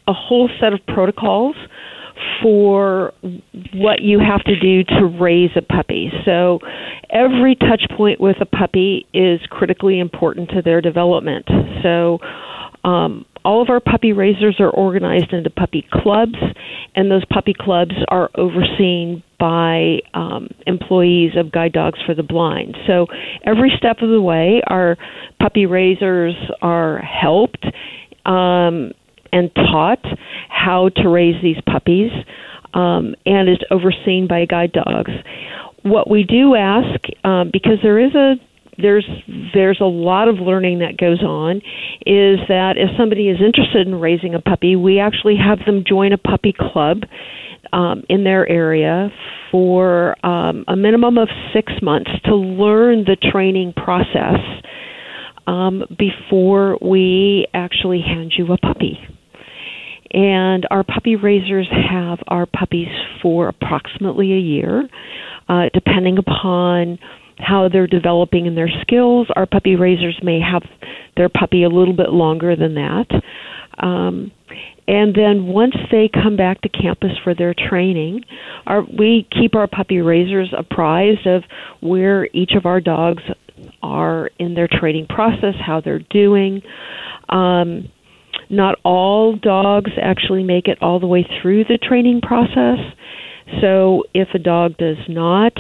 a 0.07 0.13
whole 0.13 0.51
set 0.61 0.73
of 0.73 0.81
protocols 0.87 1.57
for 2.43 3.13
what 3.75 4.01
you 4.01 4.19
have 4.19 4.43
to 4.45 4.59
do 4.59 4.85
to 4.85 5.07
raise 5.07 5.51
a 5.57 5.63
puppy. 5.63 6.11
So 6.25 6.61
every 7.11 7.55
touch 7.57 7.83
point 7.97 8.21
with 8.21 8.37
a 8.41 8.47
puppy 8.47 9.07
is 9.13 9.41
critically 9.51 9.99
important 9.99 10.51
to 10.51 10.63
their 10.63 10.81
development. 10.81 11.49
So 11.83 12.19
um, 12.85 13.25
all 13.45 13.63
of 13.63 13.71
our 13.71 13.81
puppy 13.81 14.13
raisers 14.13 14.57
are 14.61 14.71
organized 14.71 15.33
into 15.33 15.51
puppy 15.51 15.87
clubs, 15.93 16.37
and 16.95 17.11
those 17.11 17.25
puppy 17.27 17.55
clubs 17.59 17.95
are 18.09 18.31
overseen 18.35 19.23
by 19.39 19.99
um, 20.15 20.49
employees 20.67 21.33
of 21.37 21.51
Guide 21.51 21.73
Dogs 21.73 21.99
for 22.07 22.15
the 22.15 22.23
Blind. 22.23 22.77
So 22.87 23.07
every 23.45 23.73
step 23.77 23.99
of 24.01 24.11
the 24.11 24.21
way, 24.21 24.63
our 24.67 24.97
puppy 25.41 25.67
raisers 25.67 26.35
are 26.61 26.99
helped 26.99 27.65
um, 28.25 28.93
and 29.33 29.53
taught 29.55 30.05
how 30.49 30.91
to 30.91 31.09
raise 31.09 31.43
these 31.43 31.61
puppies, 31.67 32.13
um, 32.75 33.15
and 33.27 33.49
is 33.49 33.59
overseen 33.71 34.27
by 34.29 34.45
Guide 34.47 34.73
Dogs. 34.73 35.11
What 35.83 36.09
we 36.09 36.23
do 36.23 36.55
ask, 36.55 37.01
um, 37.25 37.51
because 37.53 37.79
there 37.83 37.99
is 37.99 38.15
a 38.15 38.37
there's 38.83 39.07
there's 39.55 39.79
a 39.81 39.85
lot 39.85 40.29
of 40.29 40.37
learning 40.37 40.81
that 40.81 40.97
goes 40.97 41.23
on 41.23 41.57
is 42.05 42.39
that 42.49 42.75
if 42.77 42.91
somebody 42.99 43.29
is 43.29 43.39
interested 43.45 43.87
in 43.87 43.95
raising 43.95 44.35
a 44.35 44.41
puppy 44.41 44.77
we 44.77 44.99
actually 44.99 45.37
have 45.37 45.59
them 45.65 45.85
join 45.87 46.13
a 46.13 46.19
puppy 46.19 46.53
club 46.53 46.99
um, 47.73 48.03
in 48.09 48.25
their 48.25 48.49
area 48.49 49.11
for 49.51 50.17
um, 50.27 50.65
a 50.69 50.77
minimum 50.77 51.19
of 51.19 51.29
six 51.55 51.73
months 51.83 52.11
to 52.25 52.35
learn 52.35 53.05
the 53.05 53.17
training 53.31 53.73
process 53.75 54.41
um, 55.47 55.83
before 55.99 56.79
we 56.81 57.47
actually 57.53 58.01
hand 58.01 58.33
you 58.37 58.53
a 58.53 58.59
puppy. 58.59 58.99
And 60.13 60.67
our 60.71 60.85
puppy 60.85 61.17
raisers 61.17 61.69
have 61.71 62.19
our 62.29 62.47
puppies 62.47 62.89
for 63.23 63.49
approximately 63.49 64.33
a 64.33 64.39
year 64.39 64.89
uh, 65.49 65.65
depending 65.73 66.19
upon 66.19 66.99
how 67.43 67.69
they're 67.69 67.87
developing 67.87 68.47
in 68.47 68.55
their 68.55 68.71
skills. 68.83 69.29
Our 69.35 69.47
puppy 69.47 69.77
raisers 69.77 70.19
may 70.23 70.41
have 70.41 70.63
their 71.17 71.29
puppy 71.29 71.65
a 71.65 71.69
little 71.69 71.95
bit 71.95 72.11
longer 72.11 72.57
than 72.57 72.75
that. 72.75 73.07
Um, 73.79 74.31
and 74.87 75.15
then 75.15 75.47
once 75.47 75.75
they 75.91 76.11
come 76.13 76.37
back 76.37 76.61
to 76.63 76.69
campus 76.69 77.13
for 77.25 77.35
their 77.35 77.55
training, 77.55 78.25
our, 78.67 78.83
we 78.83 79.27
keep 79.31 79.55
our 79.55 79.67
puppy 79.67 80.01
raisers 80.01 80.53
apprised 80.57 81.27
of 81.27 81.43
where 81.81 82.29
each 82.33 82.53
of 82.57 82.67
our 82.67 82.81
dogs 82.81 83.23
are 83.83 84.31
in 84.39 84.55
their 84.55 84.69
training 84.69 85.07
process, 85.09 85.55
how 85.65 85.81
they're 85.81 86.05
doing. 86.11 86.63
Um, 87.29 87.89
not 88.51 88.79
all 88.85 89.37
dogs 89.37 89.91
actually 90.01 90.43
make 90.43 90.69
it 90.69 90.79
all 90.83 91.01
the 91.01 91.07
way 91.07 91.27
through 91.41 91.65
the 91.65 91.79
training 91.79 92.21
process. 92.21 92.79
So 93.61 94.05
if 94.15 94.29
a 94.35 94.39
dog 94.39 94.77
does 94.77 94.99
not, 95.09 95.53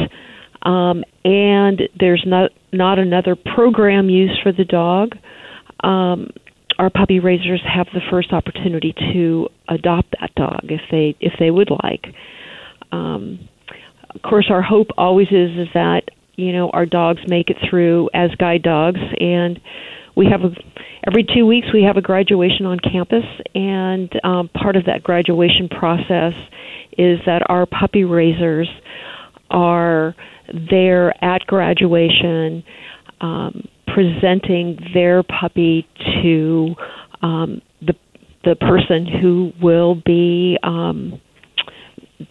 um, 0.62 1.04
and 1.25 1.83
there's 1.99 2.25
not 2.26 2.50
not 2.73 2.99
another 2.99 3.37
program 3.37 4.09
used 4.09 4.40
for 4.42 4.52
the 4.52 4.64
dog. 4.64 5.12
Um, 5.83 6.31
our 6.78 6.90
puppy 6.90 7.21
raisers 7.21 7.61
have 7.66 7.87
the 7.92 8.00
first 8.11 8.33
opportunity 8.33 8.95
to 9.12 9.49
adopt 9.69 10.14
that 10.21 10.35
dog 10.35 10.61
if 10.64 10.81
they 10.90 11.16
if 11.21 11.33
they 11.38 11.50
would 11.50 11.71
like. 11.83 12.07
Um, 12.92 13.49
of 14.14 14.23
course, 14.23 14.47
our 14.50 14.62
hope 14.62 14.88
always 14.97 15.28
is 15.28 15.50
is 15.59 15.69
that 15.75 16.02
you 16.37 16.52
know 16.52 16.71
our 16.71 16.87
dogs 16.87 17.21
make 17.26 17.50
it 17.50 17.57
through 17.69 18.11
as 18.14 18.31
guide 18.37 18.62
dogs, 18.62 19.00
and 19.19 19.61
we 20.16 20.26
have 20.26 20.42
a 20.42 20.54
every 21.07 21.25
two 21.25 21.47
weeks 21.47 21.69
we 21.73 21.83
have 21.83 21.97
a 21.97 22.02
graduation 22.02 22.66
on 22.66 22.78
campus, 22.78 23.25
and 23.54 24.11
um, 24.25 24.49
part 24.49 24.76
of 24.76 24.85
that 24.85 25.02
graduation 25.02 25.69
process 25.69 26.35
is 26.97 27.19
that 27.26 27.42
our 27.49 27.66
puppy 27.66 28.04
raisers 28.04 28.69
are 29.50 30.14
there 30.71 31.12
at 31.25 31.47
graduation 31.47 32.64
um, 33.21 33.68
presenting 33.87 34.78
their 34.94 35.23
puppy 35.23 35.87
to 36.23 36.75
um, 37.23 37.62
the 37.80 37.94
the 38.44 38.56
person 38.56 39.06
who 39.06 39.52
will 39.62 39.94
be 39.94 40.59
um, 40.64 41.21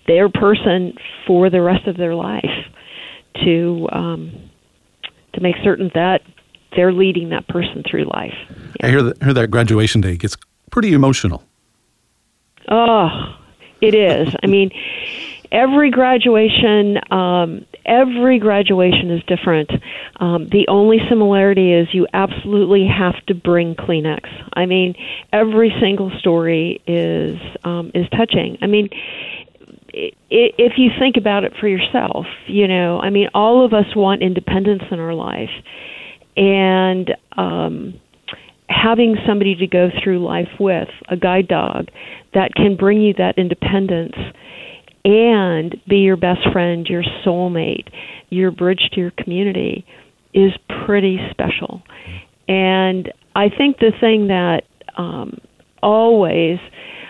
their 0.08 0.30
person 0.30 0.94
for 1.26 1.50
the 1.50 1.62
rest 1.62 1.88
of 1.88 1.98
their 1.98 2.16
life 2.16 2.46
to 3.44 3.88
um, 3.92 4.50
to 5.34 5.42
make 5.42 5.56
certain 5.64 5.90
that 5.94 6.22
they're 6.76 6.94
leading 6.94 7.30
that 7.30 7.48
person 7.48 7.84
through 7.90 8.06
life. 8.06 8.34
Yeah. 8.80 8.88
I 8.88 8.90
hear 8.90 9.04
that, 9.04 9.24
hear 9.24 9.34
that 9.34 9.48
graduation 9.52 10.02
day 10.02 10.18
gets 10.18 10.38
pretty 10.70 10.94
emotional. 10.94 11.44
Oh, 12.70 13.36
it 13.82 13.94
is. 13.94 14.34
I 14.44 14.48
mean, 14.48 14.72
every 15.52 15.92
graduation 15.92 16.98
um, 17.12 17.66
every 17.86 18.40
graduation 18.40 19.12
is 19.12 19.22
different. 19.28 19.72
Um, 20.20 20.48
the 20.52 20.66
only 20.68 20.98
similarity 21.10 21.74
is 21.74 21.88
you 21.94 22.08
absolutely 22.14 22.88
have 22.88 23.16
to 23.28 23.34
bring 23.34 23.76
Kleenex. 23.76 24.28
I 24.54 24.66
mean, 24.66 24.96
every 25.34 25.74
single 25.82 26.12
story 26.20 26.82
is 26.88 27.40
um, 27.64 27.92
is 27.94 28.08
touching. 28.10 28.58
I 28.62 28.68
mean, 28.68 28.90
if 29.94 30.74
you 30.78 30.90
think 30.98 31.18
about 31.18 31.44
it 31.44 31.54
for 31.60 31.68
yourself, 31.68 32.26
you 32.48 32.68
know, 32.68 33.00
I 33.00 33.10
mean, 33.10 33.28
all 33.34 33.66
of 33.66 33.74
us 33.74 33.96
want 33.96 34.22
independence 34.22 34.84
in 34.90 35.00
our 35.00 35.14
life, 35.14 35.50
and 36.38 37.12
um, 37.38 38.00
having 38.70 39.18
somebody 39.28 39.56
to 39.56 39.68
go 39.68 39.90
through 40.02 40.26
life 40.26 40.50
with, 40.60 40.88
a 41.10 41.18
guide 41.18 41.48
dog, 41.48 41.90
that 42.34 42.54
can 42.56 42.78
bring 42.78 43.02
you 43.02 43.14
that 43.18 43.38
independence 43.38 44.16
and 45.04 45.76
be 45.88 45.98
your 45.98 46.18
best 46.18 46.42
friend, 46.52 46.86
your 46.88 47.04
soulmate, 47.26 47.88
your 48.30 48.52
bridge 48.52 48.90
to 48.94 49.00
your 49.00 49.12
community 49.12 49.86
is 50.34 50.52
pretty 50.86 51.18
special. 51.32 51.82
And 52.48 53.12
I 53.36 53.50
think 53.50 53.78
the 53.78 53.92
thing 54.00 54.28
that 54.28 54.64
um, 54.98 55.40
always, 55.82 56.60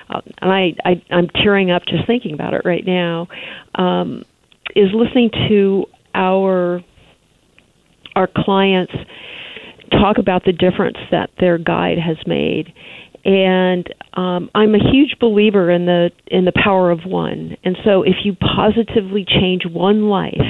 uh, 0.10 0.22
and 0.42 0.52
I, 0.52 0.74
I, 0.86 1.04
I'm 1.10 1.28
tearing 1.28 1.72
up 1.72 1.84
just 1.88 2.06
thinking 2.08 2.34
about 2.34 2.54
it 2.54 2.62
right 2.66 2.86
now, 2.86 3.28
um, 3.76 4.24
is 4.76 4.90
listening 4.94 5.32
to 5.50 5.86
our 6.14 6.82
our 8.14 8.28
clients 8.28 8.92
talk 9.92 10.18
about 10.18 10.44
the 10.46 10.52
difference 10.52 10.98
that 11.12 11.30
their 11.40 11.58
guide 11.58 11.98
has 11.98 12.18
made 12.26 12.74
and 13.24 13.94
um, 14.14 14.50
I'm 14.56 14.74
a 14.74 14.92
huge 14.92 15.18
believer 15.20 15.70
in 15.70 15.86
the 15.86 16.12
in 16.28 16.46
the 16.46 16.52
power 16.52 16.92
of 16.92 17.02
one. 17.06 17.58
And 17.64 17.78
so, 17.84 18.04
if 18.04 18.16
you 18.24 18.36
positively 18.36 19.26
change 19.26 19.64
one 19.66 20.10
life, 20.10 20.42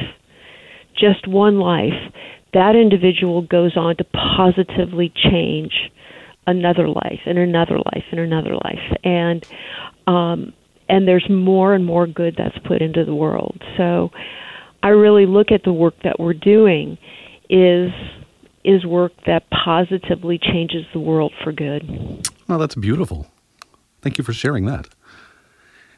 just 0.97 1.27
one 1.27 1.59
life, 1.59 2.13
that 2.53 2.75
individual 2.75 3.41
goes 3.41 3.75
on 3.75 3.97
to 3.97 4.03
positively 4.05 5.11
change 5.15 5.73
another 6.47 6.87
life 6.87 7.19
and 7.25 7.37
another 7.37 7.77
life 7.77 8.03
and 8.11 8.19
another 8.19 8.55
life, 8.55 8.97
and 9.03 9.45
um, 10.07 10.53
and 10.87 11.07
there's 11.07 11.27
more 11.29 11.73
and 11.73 11.85
more 11.85 12.07
good 12.07 12.35
that's 12.37 12.57
put 12.65 12.81
into 12.81 13.03
the 13.03 13.15
world. 13.15 13.61
So, 13.77 14.11
I 14.81 14.89
really 14.89 15.25
look 15.25 15.51
at 15.51 15.63
the 15.63 15.73
work 15.73 15.95
that 16.03 16.19
we're 16.19 16.33
doing 16.33 16.97
is 17.49 17.91
is 18.63 18.85
work 18.85 19.11
that 19.25 19.43
positively 19.49 20.39
changes 20.39 20.85
the 20.93 20.99
world 20.99 21.33
for 21.43 21.51
good. 21.51 22.30
Oh, 22.51 22.57
that's 22.57 22.75
beautiful. 22.75 23.27
Thank 24.01 24.17
you 24.17 24.25
for 24.25 24.33
sharing 24.33 24.65
that. 24.65 24.89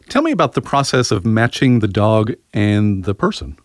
Tell 0.07 0.21
me 0.21 0.31
about 0.31 0.53
the 0.53 0.61
process 0.61 1.09
of 1.09 1.25
matching 1.25 1.79
the 1.79 1.87
dog 1.87 2.33
and 2.53 3.05
the 3.05 3.15
person. 3.15 3.57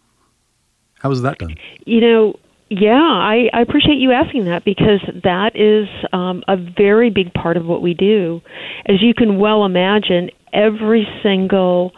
How 1.01 1.11
is 1.11 1.21
that 1.21 1.37
done? 1.39 1.57
You 1.85 2.01
know, 2.01 2.39
yeah, 2.71 2.95
I, 2.95 3.51
I 3.53 3.61
appreciate 3.61 3.97
you 3.97 4.13
asking 4.13 4.47
that 4.47 4.65
because 4.65 5.03
that 5.23 5.55
is 5.55 5.87
um, 6.15 6.43
a 6.49 6.57
very 6.57 7.11
big 7.11 7.35
part 7.35 7.59
of 7.59 7.67
what 7.67 7.83
we 7.83 7.93
do. 7.93 8.41
As 8.87 9.03
you 9.03 9.13
can 9.13 9.39
well 9.39 9.67
imagine, 9.67 10.31
every 10.55 11.07
single 11.23 11.93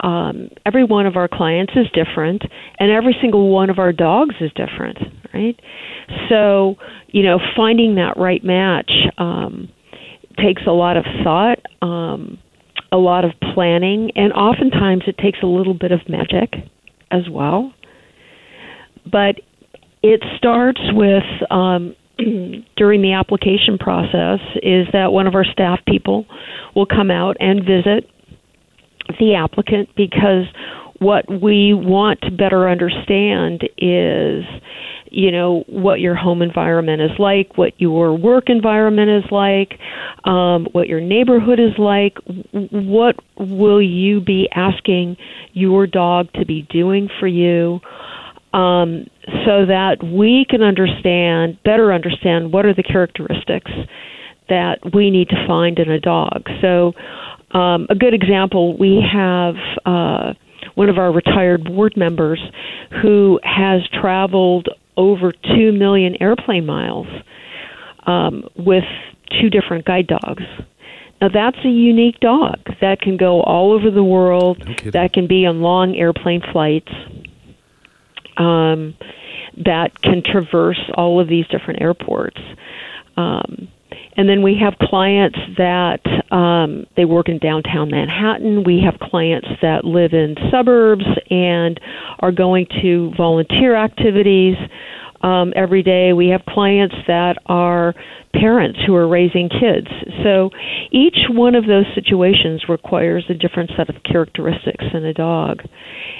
um, 0.00 0.50
every 0.66 0.82
one 0.82 1.06
of 1.06 1.14
our 1.16 1.28
clients 1.28 1.74
is 1.76 1.86
different, 1.94 2.42
and 2.80 2.90
every 2.90 3.16
single 3.20 3.50
one 3.50 3.70
of 3.70 3.78
our 3.78 3.92
dogs 3.92 4.34
is 4.40 4.50
different, 4.56 4.98
right? 5.32 5.58
So, 6.28 6.74
you 7.08 7.22
know, 7.22 7.38
finding 7.56 7.94
that 7.94 8.16
right 8.16 8.42
match 8.42 8.90
um, 9.16 9.68
takes 10.36 10.62
a 10.66 10.72
lot 10.72 10.96
of 10.96 11.04
thought, 11.22 11.58
um, 11.82 12.38
a 12.92 12.96
lot 12.96 13.24
of 13.24 13.32
planning, 13.54 14.10
and 14.14 14.32
oftentimes 14.32 15.02
it 15.06 15.18
takes 15.18 15.38
a 15.42 15.46
little 15.46 15.74
bit 15.74 15.92
of 15.92 16.00
magic 16.08 16.54
as 17.10 17.28
well. 17.30 17.72
But 19.10 19.40
it 20.02 20.22
starts 20.36 20.80
with 20.92 21.24
um, 21.50 21.96
during 22.76 23.02
the 23.02 23.12
application 23.12 23.78
process 23.78 24.40
is 24.62 24.86
that 24.92 25.12
one 25.12 25.26
of 25.26 25.34
our 25.34 25.44
staff 25.44 25.80
people 25.86 26.26
will 26.74 26.86
come 26.86 27.10
out 27.10 27.36
and 27.40 27.60
visit 27.60 28.08
the 29.18 29.34
applicant 29.34 29.90
because 29.96 30.46
what 30.98 31.24
we 31.28 31.74
want 31.74 32.20
to 32.22 32.30
better 32.30 32.68
understand 32.68 33.62
is 33.78 34.44
you 35.10 35.30
know 35.30 35.64
what 35.68 36.00
your 36.00 36.14
home 36.16 36.42
environment 36.42 37.00
is 37.00 37.12
like, 37.18 37.56
what 37.56 37.72
your 37.78 38.16
work 38.16 38.44
environment 38.48 39.10
is 39.10 39.30
like, 39.30 39.78
um, 40.24 40.66
what 40.72 40.88
your 40.88 41.00
neighborhood 41.00 41.60
is 41.60 41.78
like. 41.78 42.18
What 42.52 43.16
will 43.38 43.80
you 43.80 44.20
be 44.20 44.48
asking 44.54 45.16
your 45.52 45.86
dog 45.86 46.32
to 46.34 46.44
be 46.44 46.66
doing 46.68 47.08
for 47.20 47.28
you? 47.28 47.80
Um, 48.52 49.06
so 49.44 49.66
that 49.66 49.96
we 50.02 50.46
can 50.48 50.62
understand, 50.62 51.58
better 51.64 51.92
understand, 51.92 52.52
what 52.52 52.66
are 52.66 52.74
the 52.74 52.84
characteristics 52.84 53.70
that 54.48 54.78
we 54.94 55.10
need 55.10 55.28
to 55.28 55.46
find 55.46 55.78
in 55.78 55.90
a 55.90 55.98
dog. 55.98 56.44
So, 56.60 56.92
um, 57.56 57.86
a 57.88 57.94
good 57.94 58.14
example, 58.14 58.76
we 58.76 59.02
have 59.12 59.54
uh, 59.86 60.34
one 60.74 60.88
of 60.88 60.98
our 60.98 61.12
retired 61.12 61.64
board 61.64 61.96
members 61.96 62.40
who 63.02 63.40
has 63.42 63.82
traveled 64.00 64.68
over 64.96 65.32
2 65.32 65.72
million 65.72 66.16
airplane 66.20 66.66
miles 66.66 67.06
um, 68.06 68.44
with 68.56 68.84
two 69.40 69.50
different 69.50 69.84
guide 69.84 70.06
dogs. 70.06 70.44
Now, 71.20 71.28
that's 71.32 71.56
a 71.64 71.68
unique 71.68 72.20
dog 72.20 72.58
that 72.80 73.00
can 73.00 73.16
go 73.16 73.40
all 73.42 73.72
over 73.72 73.90
the 73.90 74.04
world, 74.04 74.58
No 74.66 74.90
that 74.90 75.12
can 75.12 75.26
be 75.26 75.46
on 75.46 75.62
long 75.62 75.96
airplane 75.96 76.42
flights, 76.52 76.92
um, 78.36 78.94
that 79.64 80.00
can 80.02 80.22
traverse 80.24 80.80
all 80.94 81.20
of 81.20 81.28
these 81.28 81.46
different 81.46 81.80
airports. 81.80 82.40
Um, 83.16 83.68
and 84.16 84.28
then 84.28 84.42
we 84.42 84.56
have 84.62 84.74
clients 84.78 85.38
that 85.58 86.00
um, 86.30 86.86
they 86.96 87.04
work 87.04 87.28
in 87.28 87.38
downtown 87.38 87.90
Manhattan. 87.90 88.64
We 88.64 88.82
have 88.84 89.00
clients 89.00 89.48
that 89.62 89.84
live 89.84 90.12
in 90.12 90.36
suburbs 90.50 91.04
and 91.30 91.80
are 92.20 92.32
going 92.32 92.66
to 92.82 93.12
volunteer 93.16 93.76
activities 93.76 94.56
um, 95.22 95.52
every 95.56 95.82
day. 95.82 96.12
We 96.12 96.28
have 96.28 96.42
clients 96.46 96.94
that 97.06 97.38
are 97.46 97.94
parents 98.34 98.78
who 98.86 98.94
are 98.94 99.08
raising 99.08 99.48
kids. 99.48 99.88
So 100.22 100.50
each 100.92 101.16
one 101.30 101.54
of 101.54 101.66
those 101.66 101.86
situations 101.94 102.64
requires 102.68 103.24
a 103.30 103.34
different 103.34 103.70
set 103.76 103.88
of 103.88 104.02
characteristics 104.02 104.84
in 104.92 105.04
a 105.04 105.14
dog. 105.14 105.62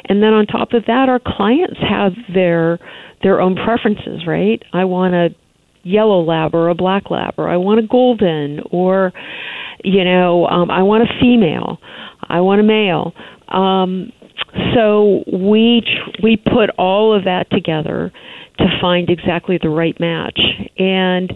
And 0.09 0.23
then 0.23 0.33
on 0.33 0.47
top 0.47 0.73
of 0.73 0.87
that, 0.87 1.09
our 1.09 1.21
clients 1.21 1.79
have 1.89 2.13
their 2.33 2.79
their 3.23 3.41
own 3.41 3.57
preferences, 3.57 4.27
right? 4.27 4.63
I 4.73 4.85
want 4.85 5.15
a 5.15 5.29
yellow 5.85 6.23
lab 6.23 6.55
or 6.55 6.69
a 6.69 6.75
black 6.75 7.11
lab, 7.11 7.35
or 7.39 7.49
I 7.49 7.57
want 7.57 7.81
a 7.81 7.87
golden, 7.87 8.61
or 8.71 9.13
you 9.83 10.05
know, 10.05 10.47
um, 10.47 10.71
I 10.71 10.83
want 10.83 11.05
a 11.05 11.21
female, 11.21 11.79
I 12.23 12.41
want 12.41 12.61
a 12.61 12.65
male. 12.65 13.13
Um, 13.49 14.13
so 14.75 15.23
we 15.33 15.83
tr- 15.83 16.23
we 16.23 16.37
put 16.37 16.71
all 16.79 17.15
of 17.17 17.25
that 17.25 17.51
together 17.51 18.13
to 18.59 18.65
find 18.81 19.11
exactly 19.11 19.59
the 19.61 19.69
right 19.69 19.99
match. 19.99 20.41
And 20.79 21.33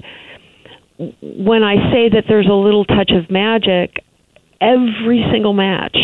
when 1.23 1.62
I 1.62 1.76
say 1.93 2.09
that 2.11 2.25
there's 2.28 2.49
a 2.49 2.55
little 2.55 2.85
touch 2.85 3.11
of 3.12 3.31
magic, 3.31 4.02
every 4.61 5.25
single 5.31 5.52
match 5.52 5.97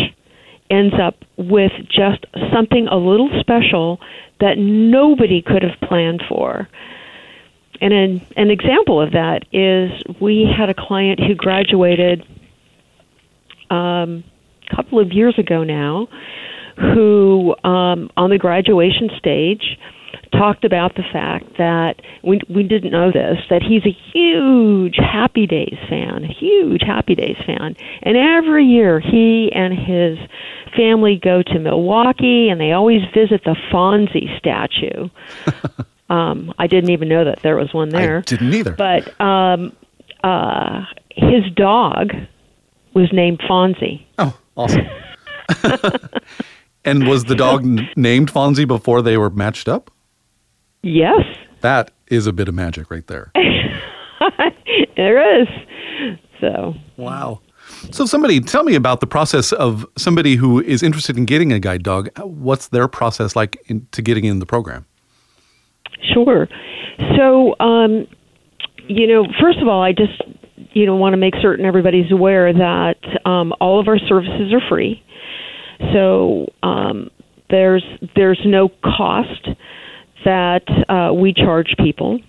ends 0.71 0.95
up 1.01 1.17
with 1.37 1.73
just 1.87 2.25
something 2.53 2.89
a 2.91 2.97
little 2.97 3.31
special 3.41 3.99
that 4.41 4.55
nobody 4.57 5.43
could 5.43 5.63
have 5.63 5.89
planned 5.89 6.23
for. 6.29 6.69
And 7.81 7.93
an, 7.93 8.27
an 8.37 8.51
example 8.51 9.01
of 9.01 9.13
that 9.13 9.45
is 9.53 9.91
we 10.21 10.47
had 10.57 10.71
a 10.71 10.75
client 10.75 11.21
who 11.21 11.35
graduated 11.35 12.25
um, 13.71 14.25
a 14.71 14.77
couple 14.77 15.01
of 15.01 15.13
years 15.13 15.39
ago 15.39 15.65
now, 15.65 16.09
who 16.77 17.55
um, 17.65 18.11
on 18.17 18.31
the 18.31 18.39
graduation 18.39 19.11
stage 19.19 19.79
talked 20.33 20.65
about 20.65 20.95
the 20.97 21.05
fact 21.13 21.47
that 21.59 22.01
we 22.23 22.41
we 22.49 22.63
didn't 22.63 22.91
know 22.91 23.13
this 23.13 23.39
that 23.51 23.63
he's 23.63 23.85
a 23.87 23.97
huge 24.13 24.97
Happy 24.97 25.47
Days 25.47 25.79
fan, 25.89 26.25
a 26.25 26.33
huge 26.33 26.83
Happy 26.83 27.15
Days 27.15 27.37
fan, 27.47 27.77
and 28.03 28.17
every 28.17 28.65
year 28.65 29.01
he 29.01 29.51
and 29.55 29.73
his 29.73 30.19
family 30.77 31.21
go 31.23 31.43
to 31.43 31.59
Milwaukee 31.59 32.49
and 32.49 32.61
they 32.61 32.73
always 32.73 33.01
visit 33.15 33.43
the 33.45 33.57
Fonzie 33.73 34.37
statue. 34.39 35.09
um, 36.11 36.53
I 36.59 36.67
didn't 36.67 36.91
even 36.91 37.09
know 37.09 37.25
that 37.25 37.41
there 37.43 37.57
was 37.57 37.73
one 37.73 37.89
there. 37.89 38.19
I 38.19 38.23
didn't 38.23 38.53
either. 38.53 38.73
But 38.73 39.19
um, 39.21 39.75
uh, 40.23 40.83
his 41.11 41.45
dog 41.55 42.13
was 42.95 43.09
named 43.13 43.41
Fonzie. 43.41 44.05
oh, 44.19 44.37
awesome. 44.57 44.87
and 46.85 47.07
was 47.09 47.25
the 47.25 47.35
dog 47.35 47.65
n- 47.65 47.89
named 47.97 48.33
Fonzie 48.33 48.67
before 48.67 49.03
they 49.03 49.17
were 49.17 49.31
matched 49.31 49.69
up? 49.69 49.91
Yes, 50.83 51.23
That 51.63 51.93
is 52.09 52.27
a 52.27 52.33
bit 52.33 52.47
of 52.47 52.55
magic 52.55 52.91
right 52.91 53.07
there. 53.07 53.33
there 54.97 55.41
is. 55.41 55.49
So 56.41 56.75
Wow. 56.99 57.41
So, 57.93 58.05
somebody 58.05 58.41
tell 58.41 58.63
me 58.65 58.75
about 58.75 59.01
the 59.01 59.07
process 59.07 59.51
of 59.53 59.87
somebody 59.97 60.37
who 60.37 60.61
is 60.61 60.83
interested 60.83 61.17
in 61.17 61.25
getting 61.25 61.51
a 61.53 61.59
guide 61.59 61.83
dog. 61.83 62.11
What's 62.19 62.69
their 62.69 62.89
process 62.89 63.35
like 63.35 63.57
in, 63.67 63.87
to 63.93 64.03
getting 64.03 64.25
in 64.27 64.39
the 64.39 64.47
program? 64.47 64.85
Sure. 66.13 66.49
So, 67.17 67.55
um, 67.59 68.07
you 68.89 69.07
know, 69.07 69.25
first 69.41 69.59
of 69.61 69.69
all, 69.69 69.83
I 69.83 69.93
just, 69.93 70.23
you 70.73 70.87
know, 70.87 70.97
want 70.97 71.15
to 71.15 71.17
make 71.17 71.35
certain 71.41 71.65
everybody's 71.65 72.11
aware 72.13 72.53
that 72.53 72.97
um, 73.25 73.53
all 73.61 73.81
of 73.81 73.89
our 73.89 73.99
services 73.99 74.53
are 74.53 74.63
free. 74.69 75.03
So 75.93 76.47
um, 76.63 77.11
there's 77.51 77.85
there's 78.15 78.41
no 78.45 78.69
cost 78.69 79.49
that 80.25 80.63
uh, 80.89 81.13
we 81.13 81.33
charge 81.33 81.75
people. 81.79 82.21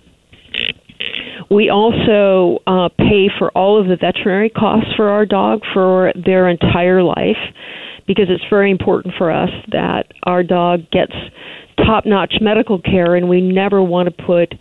We 1.50 1.70
also 1.70 2.62
uh, 2.66 2.88
pay 2.98 3.28
for 3.38 3.50
all 3.52 3.80
of 3.80 3.86
the 3.86 3.96
veterinary 3.96 4.50
costs 4.50 4.90
for 4.96 5.08
our 5.08 5.24
dog 5.24 5.60
for 5.72 6.12
their 6.14 6.48
entire 6.48 7.02
life 7.02 7.36
because 8.06 8.26
it's 8.28 8.44
very 8.50 8.70
important 8.70 9.14
for 9.16 9.30
us 9.30 9.50
that 9.70 10.06
our 10.24 10.42
dog 10.42 10.90
gets 10.90 11.12
top 11.84 12.06
notch 12.06 12.34
medical 12.40 12.80
care, 12.80 13.14
and 13.14 13.28
we 13.28 13.40
never 13.40 13.82
want 13.82 14.08
to 14.08 14.24
put 14.24 14.54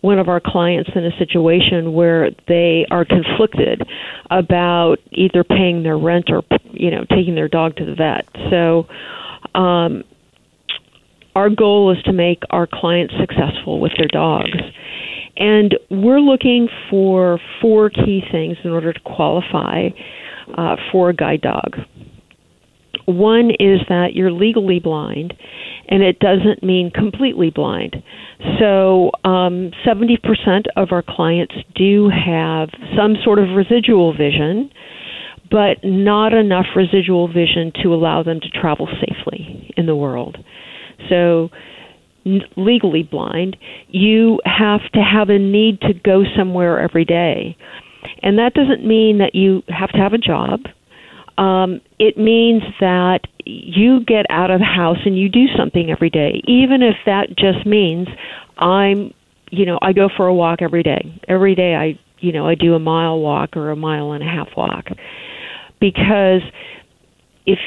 one 0.00 0.18
of 0.18 0.28
our 0.28 0.40
clients 0.40 0.90
in 0.94 1.04
a 1.04 1.16
situation 1.18 1.92
where 1.92 2.30
they 2.48 2.86
are 2.90 3.04
conflicted 3.04 3.82
about 4.30 4.96
either 5.12 5.44
paying 5.44 5.82
their 5.82 5.98
rent 5.98 6.30
or 6.30 6.42
you 6.72 6.90
know 6.90 7.04
taking 7.10 7.34
their 7.34 7.48
dog 7.48 7.76
to 7.76 7.84
the 7.84 7.94
vet. 7.94 8.26
So 8.50 8.86
um, 9.58 10.04
our 11.34 11.50
goal 11.50 11.92
is 11.92 12.02
to 12.04 12.12
make 12.12 12.42
our 12.50 12.66
clients 12.66 13.14
successful 13.18 13.80
with 13.80 13.92
their 13.98 14.08
dogs. 14.08 14.58
And 15.36 15.74
we're 15.90 16.20
looking 16.20 16.68
for 16.90 17.38
four 17.60 17.88
key 17.88 18.22
things 18.30 18.56
in 18.64 18.70
order 18.70 18.92
to 18.92 19.00
qualify 19.00 19.88
uh, 20.56 20.76
for 20.90 21.10
a 21.10 21.14
guide 21.14 21.40
dog. 21.40 21.76
One 23.06 23.50
is 23.50 23.80
that 23.88 24.14
you're 24.14 24.32
legally 24.32 24.78
blind, 24.78 25.34
and 25.88 26.02
it 26.02 26.18
doesn't 26.18 26.62
mean 26.62 26.90
completely 26.90 27.50
blind. 27.50 27.96
So, 28.58 29.10
um, 29.24 29.72
70% 29.84 30.66
of 30.76 30.92
our 30.92 31.02
clients 31.02 31.54
do 31.74 32.08
have 32.10 32.68
some 32.96 33.16
sort 33.24 33.38
of 33.38 33.50
residual 33.56 34.12
vision, 34.12 34.70
but 35.50 35.78
not 35.82 36.32
enough 36.32 36.66
residual 36.76 37.26
vision 37.28 37.72
to 37.82 37.92
allow 37.92 38.22
them 38.22 38.40
to 38.40 38.48
travel 38.50 38.88
safely 39.00 39.72
in 39.76 39.86
the 39.86 39.96
world. 39.96 40.38
So, 41.08 41.50
legally 42.56 43.02
blind, 43.02 43.56
you 43.88 44.40
have 44.44 44.80
to 44.92 45.00
have 45.00 45.30
a 45.30 45.38
need 45.38 45.80
to 45.80 45.94
go 45.94 46.22
somewhere 46.36 46.78
every 46.80 47.04
day. 47.04 47.56
And 48.22 48.38
that 48.38 48.54
doesn't 48.54 48.86
mean 48.86 49.18
that 49.18 49.34
you 49.34 49.62
have 49.68 49.90
to 49.90 49.98
have 49.98 50.12
a 50.12 50.18
job. 50.18 50.60
Um, 51.40 51.80
it 51.98 52.18
means 52.18 52.62
that 52.80 53.20
you 53.46 54.04
get 54.04 54.26
out 54.28 54.50
of 54.50 54.60
the 54.60 54.66
house 54.66 54.98
and 55.06 55.18
you 55.18 55.30
do 55.30 55.46
something 55.56 55.90
every 55.90 56.10
day, 56.10 56.42
even 56.46 56.82
if 56.82 56.96
that 57.06 57.28
just 57.30 57.66
means 57.66 58.08
I'm, 58.58 59.14
you 59.50 59.64
know, 59.64 59.78
I 59.80 59.94
go 59.94 60.10
for 60.14 60.26
a 60.26 60.34
walk 60.34 60.60
every 60.60 60.82
day. 60.82 61.18
Every 61.26 61.54
day 61.54 61.74
I, 61.74 61.98
you 62.18 62.32
know, 62.32 62.46
I 62.46 62.56
do 62.56 62.74
a 62.74 62.78
mile 62.78 63.18
walk 63.18 63.56
or 63.56 63.70
a 63.70 63.76
mile 63.76 64.12
and 64.12 64.22
a 64.22 64.26
half 64.26 64.48
walk. 64.54 64.84
Because 65.80 66.42
if 67.46 67.58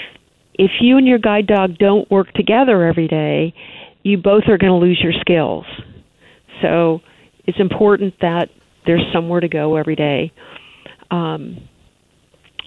if 0.54 0.70
you 0.80 0.98
and 0.98 1.08
your 1.08 1.18
guide 1.18 1.48
dog 1.48 1.80
don't 1.80 2.10
work 2.12 2.32
together 2.34 2.84
every 2.84 3.08
day, 3.08 3.56
you 4.04 4.20
both 4.20 4.44
are 4.50 4.60
going 4.60 4.80
to 4.80 4.86
lose 4.86 5.00
your 5.02 5.14
skills. 5.20 5.66
So 6.62 7.00
it's 7.46 7.60
important 7.60 8.14
that 8.22 8.50
there's 8.86 9.02
somewhere 9.12 9.40
to 9.40 9.48
go 9.48 9.78
every 9.78 9.96
day. 9.96 10.32
Um, 11.10 11.68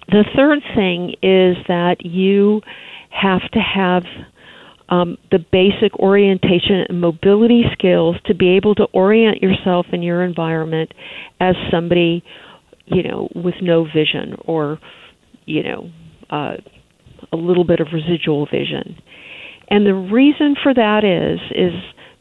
the 0.08 0.24
third 0.36 0.60
thing 0.74 1.14
is 1.22 1.56
that 1.68 2.04
you 2.04 2.60
have 3.10 3.42
to 3.52 3.58
have 3.58 4.04
um, 4.88 5.18
the 5.30 5.38
basic 5.38 5.98
orientation 5.98 6.86
and 6.88 7.00
mobility 7.00 7.64
skills 7.72 8.16
to 8.26 8.34
be 8.34 8.50
able 8.50 8.74
to 8.76 8.84
orient 8.92 9.42
yourself 9.42 9.86
in 9.92 10.02
your 10.02 10.22
environment 10.22 10.92
as 11.40 11.56
somebody, 11.72 12.22
you 12.86 13.02
know, 13.02 13.28
with 13.34 13.56
no 13.60 13.84
vision 13.84 14.36
or, 14.44 14.78
you 15.44 15.62
know, 15.64 15.90
uh, 16.30 16.56
a 17.32 17.36
little 17.36 17.64
bit 17.64 17.80
of 17.80 17.88
residual 17.92 18.46
vision. 18.46 18.96
And 19.68 19.84
the 19.84 19.94
reason 19.94 20.54
for 20.62 20.72
that 20.72 21.04
is 21.04 21.40
is 21.50 21.72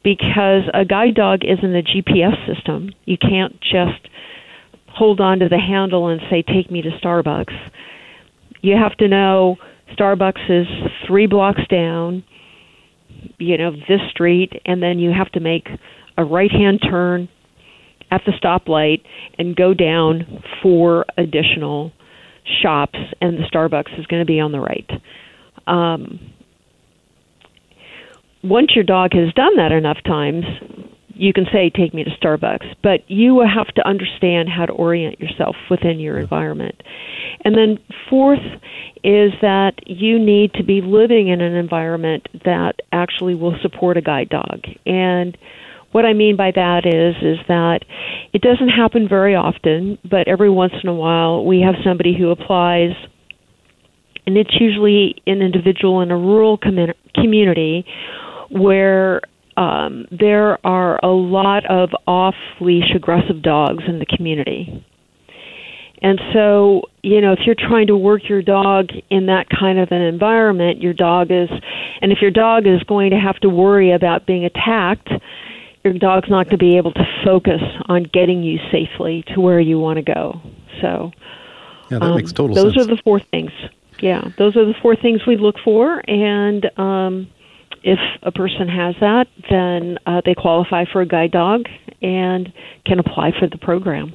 because 0.04 0.64
a 0.74 0.86
guide 0.86 1.16
dog 1.16 1.42
isn't 1.44 1.76
a 1.76 1.84
GPS 1.84 2.36
system. 2.48 2.92
You 3.06 3.18
can't 3.18 3.60
just 3.62 4.08
hold 4.96 5.20
on 5.20 5.40
to 5.40 5.50
the 5.50 5.60
handle 5.60 6.08
and 6.08 6.22
say, 6.30 6.42
Take 6.42 6.72
me 6.72 6.82
to 6.82 6.90
Starbucks. 7.04 7.54
You 8.62 8.76
have 8.82 8.98
to 8.98 9.08
know 9.08 9.58
Starbucks 9.98 10.50
is 10.50 10.68
three 11.08 11.28
blocks 11.28 11.62
down, 11.70 12.24
you 13.38 13.58
know, 13.58 13.72
this 13.72 14.02
street, 14.10 14.54
and 14.66 14.82
then 14.82 15.00
you 15.00 15.12
have 15.12 15.32
to 15.34 15.40
make 15.40 15.68
a 16.18 16.24
right 16.24 16.52
hand 16.52 16.80
turn 16.82 17.30
at 18.12 18.22
the 18.26 18.32
stoplight 18.32 19.02
and 19.38 19.56
go 19.56 19.74
down 19.74 20.44
four 20.62 21.06
additional 21.18 21.92
shops, 22.62 22.98
and 23.22 23.38
the 23.38 23.44
Starbucks 23.44 24.00
is 24.00 24.06
going 24.08 24.22
to 24.22 24.26
be 24.26 24.40
on 24.40 24.52
the 24.52 24.60
right. 24.60 24.90
Um, 25.68 26.20
once 28.44 28.72
your 28.76 28.84
dog 28.84 29.14
has 29.14 29.34
done 29.34 29.56
that 29.58 29.72
enough 29.72 29.98
times, 30.06 30.46
you 31.16 31.34
can 31.34 31.46
say, 31.52 31.70
Take 31.70 31.94
me 31.94 32.04
to 32.04 32.12
Starbucks. 32.12 32.76
But 32.84 33.10
you 33.10 33.42
have 33.42 33.68
to 33.76 33.88
understand 33.88 34.50
how 34.50 34.66
to 34.66 34.74
orient 34.74 35.20
yourself 35.20 35.56
within 35.70 36.00
your 36.00 36.20
environment. 36.20 36.82
And 37.44 37.56
then, 37.56 37.80
fourth 38.10 38.44
is 39.04 39.32
that 39.42 39.74
you 39.86 40.20
need 40.20 40.54
to 40.54 40.64
be 40.64 40.82
living 40.82 41.28
in 41.28 41.42
an 41.42 41.56
environment 41.56 42.28
that 42.44 42.74
actually 42.92 43.36
will 43.36 43.56
support 43.62 43.98
a 43.98 44.02
guide 44.02 44.30
dog. 44.30 44.62
And 44.86 45.38
what 45.92 46.06
I 46.06 46.14
mean 46.14 46.36
by 46.36 46.52
that 46.52 46.86
is 46.86 47.16
is 47.24 47.38
that 47.48 47.80
it 48.34 48.42
doesn't 48.42 48.70
happen 48.70 49.08
very 49.08 49.36
often, 49.36 49.98
but 50.10 50.28
every 50.28 50.50
once 50.50 50.74
in 50.84 50.90
a 50.90 50.94
while 50.94 51.46
we 51.46 51.62
have 51.62 51.76
somebody 51.84 52.18
who 52.18 52.32
applies 52.32 52.92
and 54.28 54.38
it's 54.38 54.60
usually 54.60 55.16
an 55.28 55.42
individual 55.42 56.02
in 56.02 56.12
a 56.12 56.18
rural 56.18 56.58
commun- 56.58 56.94
community 57.14 57.86
where 58.50 59.22
um, 59.58 60.06
there 60.12 60.66
are 60.66 61.00
a 61.04 61.08
lot 61.08 61.66
of 61.66 61.90
off 62.08 62.36
leash 62.60 62.94
aggressive 62.96 63.42
dogs 63.42 63.84
in 63.88 64.00
the 64.00 64.06
community. 64.06 64.86
And 66.02 66.20
so, 66.34 66.84
you 67.02 67.22
know, 67.22 67.32
if 67.32 67.40
you're 67.46 67.56
trying 67.56 67.88
to 67.88 67.98
work 67.98 68.28
your 68.30 68.42
dog 68.42 68.90
in 69.10 69.28
that 69.28 69.48
kind 69.50 69.80
of 69.80 69.92
an 69.92 70.02
environment, 70.02 70.82
your 70.82 70.94
dog 70.94 71.32
is, 71.32 71.50
and 72.02 72.12
if 72.12 72.20
your 72.22 72.32
dog 72.32 72.68
is 72.68 72.84
going 72.84 73.12
to 73.12 73.18
have 73.18 73.38
to 73.38 73.50
worry 73.50 73.92
about 73.92 74.26
being 74.28 74.46
attacked, 74.46 75.10
your 75.84 75.94
dog's 75.94 76.30
not 76.30 76.46
going 76.46 76.58
to 76.60 76.64
be 76.64 76.78
able 76.78 76.92
to 76.92 77.06
focus 77.24 77.62
on 77.88 78.04
getting 78.12 78.44
you 78.44 78.60
safely 78.72 79.24
to 79.34 79.40
where 79.40 79.60
you 79.60 79.80
want 79.80 79.98
to 79.98 80.04
go. 80.04 80.42
So, 80.82 81.12
yeah, 81.90 82.00
that 82.00 82.04
um, 82.04 82.16
makes 82.18 82.34
total 82.34 82.56
those 82.56 82.74
sense. 82.74 82.88
are 82.88 82.96
the 82.96 83.02
four 83.04 83.20
things. 83.20 83.52
Yeah, 84.00 84.30
those 84.38 84.58
are 84.58 84.66
the 84.66 84.74
four 84.82 84.96
things 84.96 85.26
we 85.26 85.38
look 85.38 85.56
for, 85.64 86.04
and 86.10 86.66
um, 86.78 87.28
if 87.86 88.00
a 88.24 88.32
person 88.32 88.68
has 88.68 88.96
that, 89.00 89.28
then 89.50 90.00
uh, 90.08 90.20
they 90.26 90.34
qualify 90.34 90.86
for 90.92 91.02
a 91.02 91.06
guide 91.06 91.32
dog 91.32 91.68
and 92.02 92.52
can 92.84 93.00
apply 93.00 93.32
for 93.40 93.48
the 93.48 93.60
program. 93.60 94.12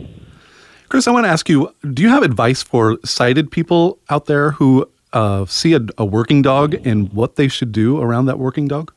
Chris, 0.88 1.06
I 1.06 1.12
want 1.12 1.24
to 1.24 1.30
ask 1.30 1.48
you 1.48 1.72
do 1.94 2.02
you 2.02 2.08
have 2.08 2.24
advice 2.24 2.62
for 2.64 2.98
sighted 3.04 3.50
people 3.50 4.00
out 4.10 4.26
there 4.26 4.50
who 4.50 4.90
uh, 5.12 5.46
see 5.46 5.72
a, 5.72 5.80
a 5.96 6.04
working 6.04 6.42
dog 6.42 6.74
and 6.84 7.12
what 7.12 7.36
they 7.36 7.46
should 7.46 7.70
do 7.70 8.00
around 8.00 8.26
that 8.26 8.40
working 8.40 8.66
dog? 8.66 8.92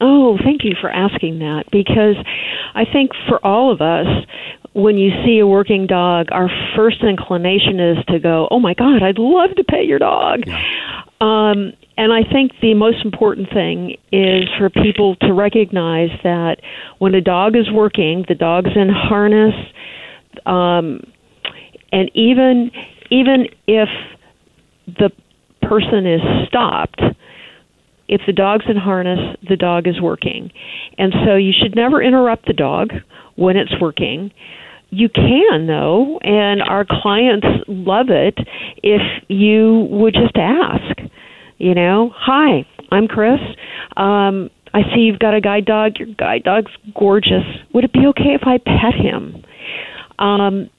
Oh, 0.00 0.38
thank 0.42 0.64
you 0.64 0.74
for 0.80 0.88
asking 0.88 1.40
that 1.40 1.64
because 1.70 2.16
I 2.74 2.84
think 2.90 3.10
for 3.28 3.44
all 3.44 3.70
of 3.70 3.82
us, 3.82 4.06
when 4.78 4.96
you 4.96 5.10
see 5.24 5.40
a 5.40 5.46
working 5.46 5.88
dog, 5.88 6.28
our 6.30 6.48
first 6.76 7.02
inclination 7.02 7.80
is 7.80 7.98
to 8.06 8.20
go, 8.20 8.46
"Oh 8.50 8.60
my 8.60 8.74
God, 8.74 9.02
I'd 9.02 9.18
love 9.18 9.54
to 9.56 9.64
pet 9.64 9.86
your 9.86 9.98
dog." 9.98 10.44
Yeah. 10.46 10.62
Um, 11.20 11.72
and 11.96 12.12
I 12.12 12.22
think 12.22 12.52
the 12.60 12.74
most 12.74 13.04
important 13.04 13.50
thing 13.50 13.96
is 14.12 14.44
for 14.56 14.70
people 14.70 15.16
to 15.16 15.32
recognize 15.32 16.10
that 16.22 16.60
when 16.98 17.12
a 17.16 17.20
dog 17.20 17.56
is 17.56 17.68
working, 17.72 18.24
the 18.28 18.36
dog's 18.36 18.70
in 18.76 18.88
harness, 18.88 19.54
um, 20.46 21.02
and 21.90 22.08
even 22.14 22.70
even 23.10 23.48
if 23.66 23.88
the 24.86 25.10
person 25.60 26.06
is 26.06 26.20
stopped, 26.46 27.02
if 28.06 28.20
the 28.26 28.32
dog's 28.32 28.66
in 28.68 28.76
harness, 28.76 29.36
the 29.48 29.56
dog 29.56 29.88
is 29.88 30.00
working, 30.00 30.52
and 30.98 31.12
so 31.26 31.34
you 31.34 31.52
should 31.52 31.74
never 31.74 32.00
interrupt 32.00 32.46
the 32.46 32.52
dog 32.52 32.92
when 33.34 33.56
it's 33.56 33.74
working. 33.80 34.30
You 34.90 35.08
can 35.08 35.66
though, 35.66 36.18
and 36.22 36.62
our 36.62 36.86
clients 36.88 37.46
love 37.68 38.06
it 38.08 38.38
if 38.82 39.02
you 39.28 39.86
would 39.90 40.14
just 40.14 40.36
ask 40.36 40.98
you 41.58 41.74
know, 41.74 42.10
hi, 42.14 42.64
I'm 42.90 43.08
Chris. 43.08 43.40
Um, 43.96 44.48
I 44.72 44.82
see 44.94 45.00
you've 45.00 45.18
got 45.18 45.34
a 45.34 45.40
guide 45.40 45.64
dog. 45.64 45.98
Your 45.98 46.08
guide 46.16 46.44
dog's 46.44 46.70
gorgeous. 46.98 47.44
Would 47.74 47.84
it 47.84 47.92
be 47.92 48.06
okay 48.08 48.34
if 48.34 48.42
I 48.46 48.58
pet 48.58 48.94
him? 48.94 49.44
Um, 50.20 50.70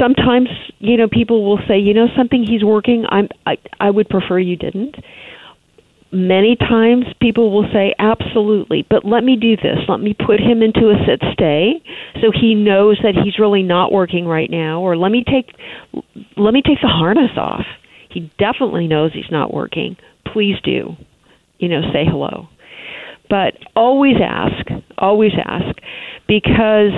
sometimes, 0.00 0.48
you 0.78 0.96
know, 0.96 1.08
people 1.08 1.44
will 1.44 1.60
say, 1.68 1.78
you 1.78 1.92
know, 1.92 2.06
something 2.16 2.42
he's 2.42 2.64
working. 2.64 3.04
I'm. 3.08 3.28
I, 3.44 3.58
I 3.78 3.90
would 3.90 4.08
prefer 4.08 4.38
you 4.38 4.56
didn't. 4.56 4.96
Many 6.16 6.56
times, 6.56 7.04
people 7.20 7.52
will 7.52 7.68
say, 7.72 7.94
absolutely, 7.98 8.86
but 8.88 9.04
let 9.04 9.22
me 9.22 9.36
do 9.36 9.56
this. 9.56 9.78
Let 9.88 10.00
me 10.00 10.14
put 10.14 10.40
him 10.40 10.62
into 10.62 10.88
a 10.88 10.96
sit 11.06 11.20
stay, 11.32 11.82
so 12.22 12.32
he 12.32 12.54
knows 12.54 12.98
that 13.02 13.14
he's 13.22 13.38
really 13.38 13.62
not 13.62 13.92
working 13.92 14.26
right 14.26 14.50
now. 14.50 14.80
Or 14.80 14.96
let 14.96 15.12
me 15.12 15.22
take, 15.22 15.54
let 16.36 16.54
me 16.54 16.62
take 16.62 16.80
the 16.80 16.88
harness 16.88 17.32
off 17.36 17.66
he 18.16 18.32
definitely 18.38 18.88
knows 18.88 19.12
he's 19.12 19.30
not 19.30 19.52
working, 19.52 19.94
please 20.32 20.54
do, 20.64 20.96
you 21.58 21.68
know, 21.68 21.82
say 21.92 22.06
hello. 22.10 22.48
But 23.28 23.58
always 23.74 24.14
ask, 24.24 24.66
always 24.96 25.32
ask, 25.44 25.76
because 26.26 26.92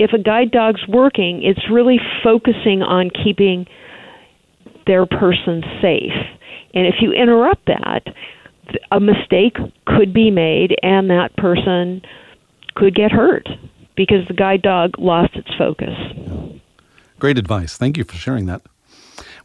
if 0.00 0.10
a 0.12 0.20
guide 0.20 0.50
dog's 0.50 0.80
working, 0.88 1.42
it's 1.44 1.70
really 1.70 1.98
focusing 2.24 2.82
on 2.82 3.10
keeping 3.22 3.66
their 4.88 5.06
person 5.06 5.62
safe. 5.80 6.10
And 6.74 6.88
if 6.88 6.96
you 7.00 7.12
interrupt 7.12 7.66
that, 7.66 8.02
a 8.90 9.00
mistake 9.00 9.56
could 9.86 10.12
be 10.12 10.30
made 10.30 10.76
and 10.82 11.10
that 11.10 11.36
person 11.36 12.02
could 12.74 12.94
get 12.94 13.12
hurt 13.12 13.48
because 13.96 14.26
the 14.28 14.34
guide 14.34 14.62
dog 14.62 14.98
lost 14.98 15.34
its 15.36 15.50
focus. 15.56 15.94
Great 17.18 17.38
advice. 17.38 17.76
Thank 17.76 17.96
you 17.96 18.04
for 18.04 18.16
sharing 18.16 18.46
that. 18.46 18.62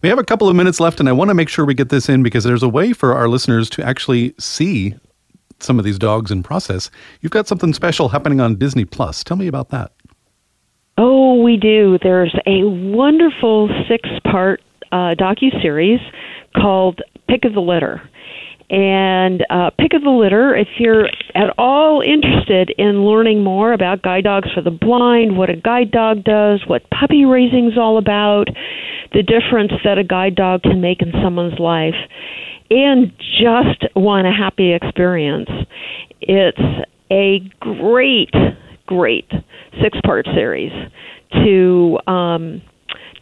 We 0.01 0.09
have 0.09 0.17
a 0.17 0.23
couple 0.23 0.47
of 0.47 0.55
minutes 0.55 0.79
left, 0.79 0.99
and 0.99 1.09
I 1.09 1.11
want 1.11 1.29
to 1.29 1.33
make 1.33 1.49
sure 1.49 1.65
we 1.65 1.73
get 1.73 1.89
this 1.89 2.09
in 2.09 2.23
because 2.23 2.43
there's 2.43 2.63
a 2.63 2.69
way 2.69 2.93
for 2.93 3.13
our 3.13 3.27
listeners 3.27 3.69
to 3.71 3.85
actually 3.85 4.33
see 4.39 4.95
some 5.59 5.77
of 5.77 5.85
these 5.85 5.99
dogs 5.99 6.31
in 6.31 6.41
process. 6.41 6.89
You've 7.21 7.33
got 7.33 7.47
something 7.47 7.73
special 7.73 8.09
happening 8.09 8.39
on 8.39 8.55
Disney 8.55 8.85
Plus. 8.85 9.23
Tell 9.23 9.37
me 9.37 9.47
about 9.47 9.69
that. 9.69 9.91
Oh, 10.97 11.41
we 11.41 11.57
do. 11.57 11.99
There's 12.01 12.33
a 12.45 12.63
wonderful 12.63 13.69
six-part 13.87 14.61
uh, 14.91 15.15
docu 15.19 15.61
series 15.61 15.99
called 16.55 17.01
Pick 17.27 17.45
of 17.45 17.53
the 17.53 17.61
Litter. 17.61 18.01
And 18.69 19.43
uh, 19.49 19.71
pick 19.79 19.93
of 19.93 20.03
the 20.03 20.11
litter, 20.11 20.55
if 20.55 20.67
you're 20.77 21.07
at 21.33 21.53
all 21.57 22.01
interested 22.01 22.69
in 22.77 23.03
learning 23.03 23.43
more 23.43 23.73
about 23.73 24.03
guide 24.03 24.25
dogs 24.25 24.49
for 24.53 24.61
the 24.61 24.69
blind, 24.69 25.37
what 25.37 25.49
a 25.49 25.55
guide 25.55 25.89
dog 25.89 26.23
does, 26.23 26.61
what 26.67 26.83
puppy 26.91 27.25
raising 27.25 27.71
is 27.71 27.77
all 27.79 27.97
about, 27.97 28.45
the 29.11 29.23
difference 29.23 29.71
that 29.83 29.97
a 29.97 30.03
guide 30.03 30.35
dog 30.35 30.61
can 30.61 30.81
make 30.81 31.01
in 31.01 31.11
someone's 31.23 31.57
life, 31.57 31.95
and 32.69 33.11
just 33.41 33.85
want 33.95 34.27
a 34.27 34.31
happy 34.31 34.73
experience. 34.73 35.49
It's 36.21 36.85
a 37.11 37.39
great, 37.59 38.33
great 38.85 39.31
six 39.81 39.97
part 40.05 40.27
series 40.35 40.71
to 41.43 41.97
um, 42.05 42.61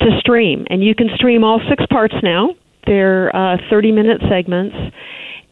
to 0.02 0.08
stream, 0.20 0.66
and 0.70 0.84
you 0.84 0.94
can 0.94 1.08
stream 1.16 1.46
all 1.46 1.62
six 1.70 1.86
parts 1.90 2.16
now. 2.22 2.50
They're 2.86 3.36
uh, 3.36 3.58
30 3.70 3.92
minute 3.92 4.22
segments, 4.30 4.76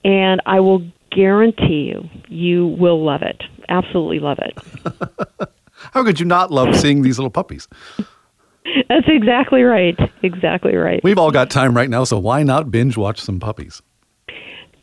and 0.05 0.39
I 0.45 0.59
will 0.59 0.87
guarantee 1.11 1.91
you, 1.91 2.09
you 2.29 2.67
will 2.67 3.03
love 3.03 3.23
it. 3.23 3.43
Absolutely 3.67 4.19
love 4.19 4.37
it. 4.39 5.49
How 5.93 6.03
could 6.03 6.19
you 6.19 6.25
not 6.25 6.51
love 6.51 6.75
seeing 6.75 7.01
these 7.01 7.17
little 7.17 7.31
puppies? 7.31 7.67
That's 8.89 9.07
exactly 9.07 9.63
right. 9.63 9.97
Exactly 10.21 10.75
right. 10.75 11.03
We've 11.03 11.17
all 11.17 11.31
got 11.31 11.49
time 11.49 11.75
right 11.75 11.89
now, 11.89 12.03
so 12.03 12.19
why 12.19 12.43
not 12.43 12.71
binge 12.71 12.97
watch 12.97 13.19
some 13.19 13.39
puppies? 13.39 13.81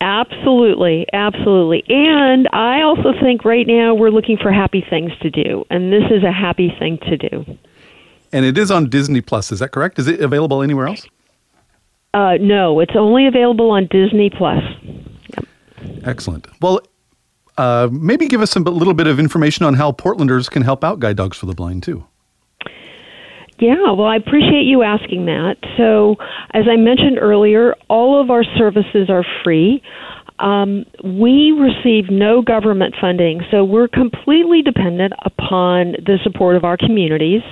Absolutely, 0.01 1.07
absolutely. 1.13 1.85
And 1.89 2.49
I 2.53 2.83
also 2.83 3.13
think 3.23 3.45
right 3.45 3.67
now 3.67 3.95
we're 3.95 4.11
looking 4.11 4.37
for 4.37 4.51
happy 4.51 4.85
things 4.89 5.13
to 5.21 5.31
do, 5.31 5.65
and 5.71 5.93
this 5.93 6.05
is 6.11 6.25
a 6.25 6.33
happy 6.33 6.75
thing 6.79 6.99
to 7.09 7.17
do. 7.17 7.45
And 8.33 8.45
it 8.45 8.59
is 8.59 8.71
on 8.71 8.89
Disney 8.89 9.21
Plus, 9.21 9.53
is 9.53 9.61
that 9.61 9.71
correct? 9.71 9.99
Is 9.99 10.09
it 10.09 10.21
available 10.21 10.63
anywhere 10.63 10.89
else? 10.89 11.07
Uh, 12.15 12.35
no, 12.41 12.81
it's 12.81 12.95
only 12.97 13.27
available 13.27 13.71
on 13.71 13.87
Disney 13.87 14.29
Plus. 14.29 14.63
Yep. 16.03 16.09
Excellent. 16.09 16.47
Well, 16.61 16.81
uh, 17.59 17.88
maybe 17.91 18.29
give 18.29 18.41
us 18.41 18.55
a 18.57 18.61
little 18.61 18.95
bit 18.95 19.07
of 19.07 19.19
information 19.19 19.65
on 19.65 19.75
how 19.75 19.93
Portlanders 19.93 20.51
can 20.51 20.62
help 20.62 20.85
out 20.85 21.01
Guide 21.01 21.17
Dogs 21.17 21.37
for 21.37 21.47
the 21.47 21.55
Blind, 21.55 21.83
too. 21.83 22.05
Yeah, 23.59 23.93
well, 23.93 24.07
I 24.07 24.17
appreciate 24.17 24.65
you 24.65 24.83
asking 24.83 25.27
that. 25.27 25.57
So, 25.77 26.17
as 26.53 26.65
I 26.69 26.77
mentioned 26.77 27.19
earlier, 27.21 27.75
all 27.88 28.21
of 28.21 28.31
our 28.31 28.43
services 28.43 29.09
are 29.09 29.25
free. 29.45 29.83
um, 30.38 30.85
we 31.05 31.53
receive 31.53 32.11
no 32.11 32.43
government 32.43 32.95
funding, 33.01 33.43
so 33.51 33.65
we're 33.65 33.88
completely 33.88 34.61
dependent 34.62 35.12
upon 35.25 35.93
the 36.05 36.19
support 36.25 36.57
of 36.57 36.65
our 36.65 36.77
communities. 36.77 37.43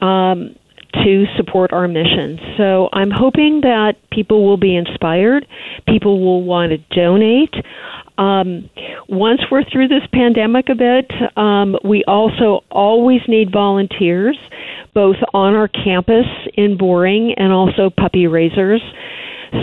Um, 0.00 0.54
to 0.92 1.24
support 1.36 1.72
our 1.72 1.88
mission. 1.88 2.38
So 2.56 2.88
I'm 2.92 3.10
hoping 3.10 3.60
that 3.62 3.94
people 4.10 4.46
will 4.46 4.56
be 4.56 4.76
inspired, 4.76 5.46
people 5.86 6.20
will 6.20 6.42
want 6.42 6.72
to 6.72 6.78
donate. 6.94 7.54
Um, 8.18 8.68
once 9.08 9.40
we're 9.50 9.64
through 9.64 9.88
this 9.88 10.02
pandemic 10.12 10.68
a 10.68 10.74
bit, 10.74 11.10
um, 11.36 11.76
we 11.82 12.04
also 12.06 12.64
always 12.70 13.20
need 13.28 13.50
volunteers, 13.50 14.38
both 14.92 15.16
on 15.32 15.54
our 15.54 15.68
campus 15.68 16.26
in 16.54 16.76
Boring 16.76 17.34
and 17.38 17.52
also 17.52 17.88
puppy 17.88 18.26
raisers. 18.26 18.82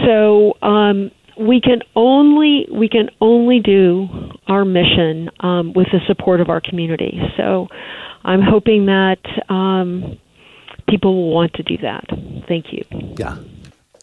So 0.05 0.53
um, 0.61 1.11
we 1.39 1.61
can 1.61 1.81
only 1.95 2.67
we 2.71 2.89
can 2.89 3.09
only 3.21 3.59
do 3.59 4.07
our 4.47 4.65
mission 4.65 5.29
um, 5.39 5.73
with 5.73 5.87
the 5.91 5.99
support 6.07 6.41
of 6.41 6.49
our 6.49 6.61
community. 6.61 7.19
So 7.37 7.67
I'm 8.23 8.41
hoping 8.41 8.87
that 8.87 9.19
um, 9.49 10.17
people 10.87 11.15
will 11.15 11.31
want 11.31 11.53
to 11.53 11.63
do 11.63 11.77
that. 11.77 12.05
Thank 12.47 12.73
you. 12.73 12.83
Yeah. 13.17 13.37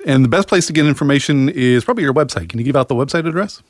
And 0.07 0.25
the 0.25 0.29
best 0.29 0.49
place 0.49 0.67
to 0.67 0.73
get 0.73 0.87
information 0.87 1.49
is 1.49 1.85
probably 1.85 2.05
your 2.05 2.15
website. 2.15 2.51
Can 2.51 2.59
you 2.59 2.65
give 2.65 2.77
out 2.77 2.89
the 2.89 2.95
website 2.95 3.27
address? 3.27 3.63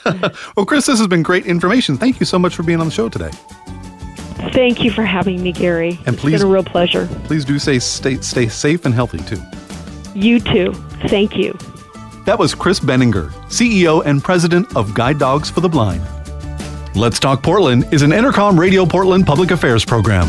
well, 0.56 0.66
Chris, 0.66 0.88
this 0.88 0.98
has 0.98 1.08
been 1.08 1.22
great 1.22 1.46
information. 1.46 1.96
Thank 1.98 2.20
you 2.20 2.26
so 2.26 2.40
much 2.40 2.56
for 2.56 2.64
being 2.64 2.80
on 2.80 2.88
the 2.88 2.92
show 2.92 3.10
today. 3.10 3.30
Thank 4.52 4.84
you 4.84 4.90
for 4.92 5.04
having 5.04 5.44
me, 5.44 5.52
Gary. 5.52 6.00
And 6.06 6.16
it's 6.16 6.22
please, 6.22 6.42
been 6.42 6.50
a 6.50 6.52
real 6.52 6.64
pleasure. 6.64 7.08
Please 7.26 7.46
do 7.46 7.60
say 7.60 7.78
stay, 7.78 8.20
stay 8.22 8.48
safe 8.48 8.86
and 8.86 8.94
healthy, 8.94 9.20
too. 9.20 9.40
You 10.16 10.40
too. 10.40 10.74
Thank 11.08 11.38
you. 11.38 11.58
That 12.26 12.38
was 12.40 12.56
Chris 12.56 12.80
Benninger, 12.80 13.32
CEO 13.48 14.04
and 14.06 14.24
President 14.24 14.76
of 14.78 14.94
Guide 14.94 15.20
Dogs 15.20 15.50
for 15.50 15.62
the 15.62 15.70
Blind. 15.70 16.04
Let's 16.96 17.20
Talk 17.20 17.42
Portland 17.42 17.92
is 17.92 18.02
an 18.04 18.12
Entercom 18.12 18.58
Radio 18.58 18.86
Portland 18.86 19.26
public 19.26 19.52
affairs 19.52 19.84
program. 19.84 20.28